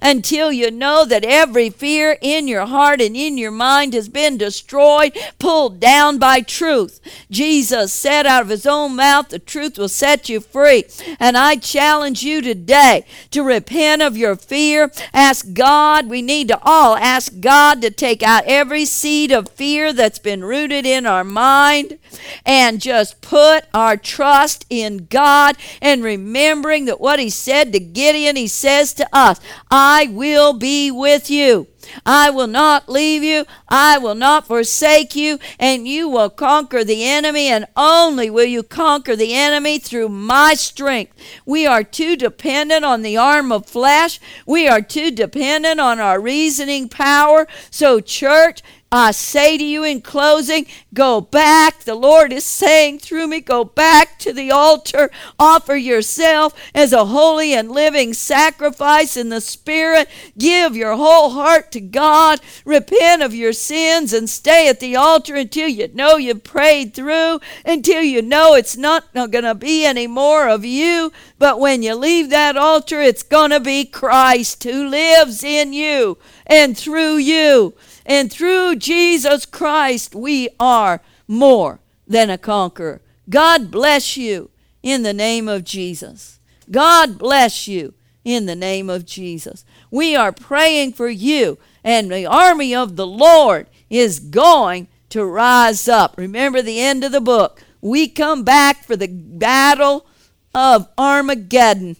until 0.00 0.52
you 0.52 0.70
know 0.70 1.04
that 1.04 1.24
every 1.24 1.70
fear 1.70 2.16
in 2.20 2.48
your 2.48 2.66
heart 2.66 3.00
and 3.00 3.16
in 3.16 3.38
your 3.38 3.50
mind 3.50 3.94
has 3.94 4.08
been 4.08 4.36
destroyed, 4.36 5.16
pulled 5.38 5.80
down 5.80 6.18
by 6.18 6.40
truth. 6.40 7.00
Jesus 7.30 7.92
said 7.92 8.26
out 8.26 8.42
of 8.42 8.48
his 8.48 8.66
own 8.66 8.96
mouth, 8.96 9.28
The 9.28 9.38
truth 9.38 9.78
will 9.78 9.88
set 9.88 10.28
you 10.28 10.40
free. 10.40 10.84
And 11.18 11.36
I 11.36 11.56
challenge 11.56 12.22
you 12.22 12.40
today 12.40 13.04
to 13.30 13.42
repent 13.42 14.02
of 14.02 14.16
your 14.16 14.36
fear. 14.36 14.90
Ask 15.12 15.52
God, 15.52 16.08
we 16.08 16.22
need 16.22 16.48
to 16.48 16.58
all 16.62 16.96
ask 16.96 17.40
God 17.40 17.82
to 17.82 17.90
take 17.90 18.22
out 18.22 18.44
every 18.46 18.84
seed 18.84 19.32
of 19.32 19.48
fear 19.50 19.92
that's 19.92 20.18
been 20.18 20.44
rooted 20.44 20.86
in 20.86 21.06
our 21.06 21.24
mind 21.24 21.98
and 22.46 22.80
just 22.80 23.20
put 23.20 23.64
our 23.72 23.96
trust 23.96 24.64
in 24.70 25.06
God 25.06 25.56
and 25.80 26.02
remembering 26.02 26.84
that 26.86 27.00
what 27.00 27.18
he 27.18 27.30
said 27.30 27.72
to 27.72 27.80
Gideon, 27.80 28.36
he 28.36 28.46
says 28.46 28.92
to 28.94 29.08
us, 29.38 29.44
I 29.70 30.08
will 30.10 30.52
be 30.52 30.90
with 30.90 31.30
you. 31.30 31.68
I 32.06 32.30
will 32.30 32.46
not 32.46 32.88
leave 32.88 33.22
you. 33.22 33.44
I 33.68 33.98
will 33.98 34.14
not 34.14 34.46
forsake 34.46 35.14
you. 35.14 35.38
And 35.58 35.86
you 35.86 36.08
will 36.08 36.30
conquer 36.30 36.84
the 36.84 37.04
enemy. 37.04 37.48
And 37.48 37.66
only 37.76 38.30
will 38.30 38.44
you 38.44 38.62
conquer 38.62 39.16
the 39.16 39.34
enemy 39.34 39.78
through 39.78 40.08
my 40.08 40.54
strength. 40.54 41.12
We 41.44 41.66
are 41.66 41.84
too 41.84 42.16
dependent 42.16 42.84
on 42.84 43.02
the 43.02 43.16
arm 43.16 43.52
of 43.52 43.66
flesh. 43.66 44.20
We 44.46 44.66
are 44.68 44.80
too 44.80 45.10
dependent 45.10 45.80
on 45.80 46.00
our 46.00 46.20
reasoning 46.20 46.88
power. 46.88 47.46
So, 47.70 48.00
church, 48.00 48.62
I 48.92 49.10
say 49.10 49.58
to 49.58 49.64
you 49.64 49.82
in 49.82 50.02
closing, 50.02 50.66
go 50.92 51.20
back. 51.20 51.80
The 51.80 51.96
Lord 51.96 52.32
is 52.32 52.44
saying 52.44 53.00
through 53.00 53.26
me, 53.26 53.40
go 53.40 53.64
back 53.64 54.20
to 54.20 54.32
the 54.32 54.52
altar. 54.52 55.10
Offer 55.36 55.74
yourself 55.74 56.54
as 56.74 56.92
a 56.92 57.06
holy 57.06 57.52
and 57.52 57.72
living 57.72 58.14
sacrifice 58.14 59.16
in 59.16 59.30
the 59.30 59.40
Spirit. 59.40 60.08
Give 60.38 60.76
your 60.76 60.94
whole 60.94 61.30
heart 61.30 61.72
to 61.72 61.80
God. 61.80 62.40
Repent 62.64 63.22
of 63.22 63.34
your 63.34 63.52
sins 63.52 64.12
and 64.12 64.30
stay 64.30 64.68
at 64.68 64.78
the 64.78 64.94
altar 64.94 65.34
until 65.34 65.68
you 65.68 65.88
know 65.92 66.16
you've 66.16 66.44
prayed 66.44 66.94
through, 66.94 67.40
until 67.64 68.02
you 68.02 68.22
know 68.22 68.54
it's 68.54 68.76
not 68.76 69.12
going 69.12 69.42
to 69.42 69.56
be 69.56 69.84
any 69.84 70.06
more 70.06 70.48
of 70.48 70.64
you. 70.64 71.12
But 71.38 71.58
when 71.58 71.82
you 71.82 71.96
leave 71.96 72.30
that 72.30 72.56
altar, 72.56 73.00
it's 73.00 73.24
going 73.24 73.50
to 73.50 73.60
be 73.60 73.84
Christ 73.84 74.62
who 74.62 74.88
lives 74.88 75.42
in 75.42 75.72
you 75.72 76.16
and 76.46 76.78
through 76.78 77.16
you. 77.16 77.74
And 78.06 78.30
through 78.30 78.76
Jesus 78.76 79.46
Christ, 79.46 80.14
we 80.14 80.48
are 80.60 81.00
more 81.26 81.80
than 82.06 82.30
a 82.30 82.38
conqueror. 82.38 83.00
God 83.30 83.70
bless 83.70 84.16
you 84.16 84.50
in 84.82 85.02
the 85.02 85.14
name 85.14 85.48
of 85.48 85.64
Jesus. 85.64 86.38
God 86.70 87.18
bless 87.18 87.66
you 87.66 87.94
in 88.24 88.46
the 88.46 88.56
name 88.56 88.88
of 88.90 89.06
Jesus. 89.06 89.64
We 89.90 90.16
are 90.16 90.32
praying 90.32 90.92
for 90.94 91.08
you, 91.08 91.58
and 91.82 92.10
the 92.10 92.26
army 92.26 92.74
of 92.74 92.96
the 92.96 93.06
Lord 93.06 93.68
is 93.88 94.18
going 94.18 94.88
to 95.10 95.24
rise 95.24 95.88
up. 95.88 96.16
Remember 96.16 96.60
the 96.60 96.80
end 96.80 97.04
of 97.04 97.12
the 97.12 97.20
book. 97.20 97.62
We 97.80 98.08
come 98.08 98.44
back 98.44 98.82
for 98.84 98.96
the 98.96 99.08
battle 99.08 100.06
of 100.54 100.88
Armageddon, 100.96 101.96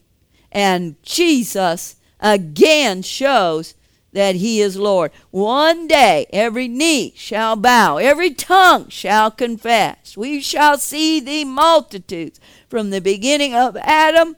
and 0.50 1.00
Jesus 1.02 1.96
again 2.20 3.02
shows 3.02 3.74
that 4.14 4.36
he 4.36 4.60
is 4.60 4.76
Lord. 4.76 5.12
One 5.30 5.86
day 5.86 6.26
every 6.32 6.68
knee 6.68 7.12
shall 7.16 7.56
bow, 7.56 7.98
every 7.98 8.30
tongue 8.30 8.88
shall 8.88 9.30
confess. 9.30 10.16
We 10.16 10.40
shall 10.40 10.78
see 10.78 11.20
the 11.20 11.44
multitudes 11.44 12.40
from 12.68 12.90
the 12.90 13.00
beginning 13.00 13.54
of 13.54 13.76
Adam 13.76 14.36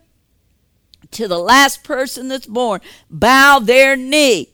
to 1.12 1.28
the 1.28 1.38
last 1.38 1.84
person 1.84 2.28
that's 2.28 2.46
born 2.46 2.80
bow 3.08 3.60
their 3.60 3.96
knee 3.96 4.50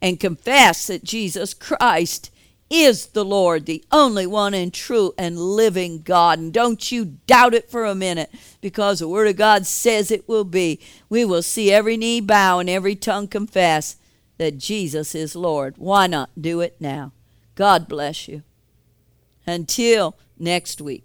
and 0.00 0.18
confess 0.18 0.86
that 0.86 1.04
Jesus 1.04 1.52
Christ 1.52 2.30
is 2.70 3.08
the 3.08 3.24
Lord, 3.24 3.66
the 3.66 3.84
only 3.92 4.26
one 4.26 4.54
and 4.54 4.72
true 4.72 5.12
and 5.18 5.38
living 5.38 6.00
God. 6.00 6.38
And 6.38 6.52
don't 6.52 6.90
you 6.90 7.18
doubt 7.26 7.52
it 7.52 7.70
for 7.70 7.84
a 7.84 7.94
minute, 7.94 8.30
because 8.62 9.00
the 9.00 9.08
Word 9.08 9.28
of 9.28 9.36
God 9.36 9.66
says 9.66 10.10
it 10.10 10.26
will 10.26 10.44
be. 10.44 10.80
We 11.10 11.24
will 11.24 11.42
see 11.42 11.70
every 11.70 11.98
knee 11.98 12.20
bow 12.20 12.60
and 12.60 12.70
every 12.70 12.96
tongue 12.96 13.28
confess 13.28 13.96
that 14.38 14.58
Jesus 14.58 15.14
is 15.14 15.36
Lord. 15.36 15.74
Why 15.78 16.06
not 16.06 16.30
do 16.40 16.60
it 16.60 16.76
now? 16.80 17.12
God 17.54 17.88
bless 17.88 18.28
you. 18.28 18.42
Until 19.46 20.16
next 20.38 20.80
week. 20.80 21.04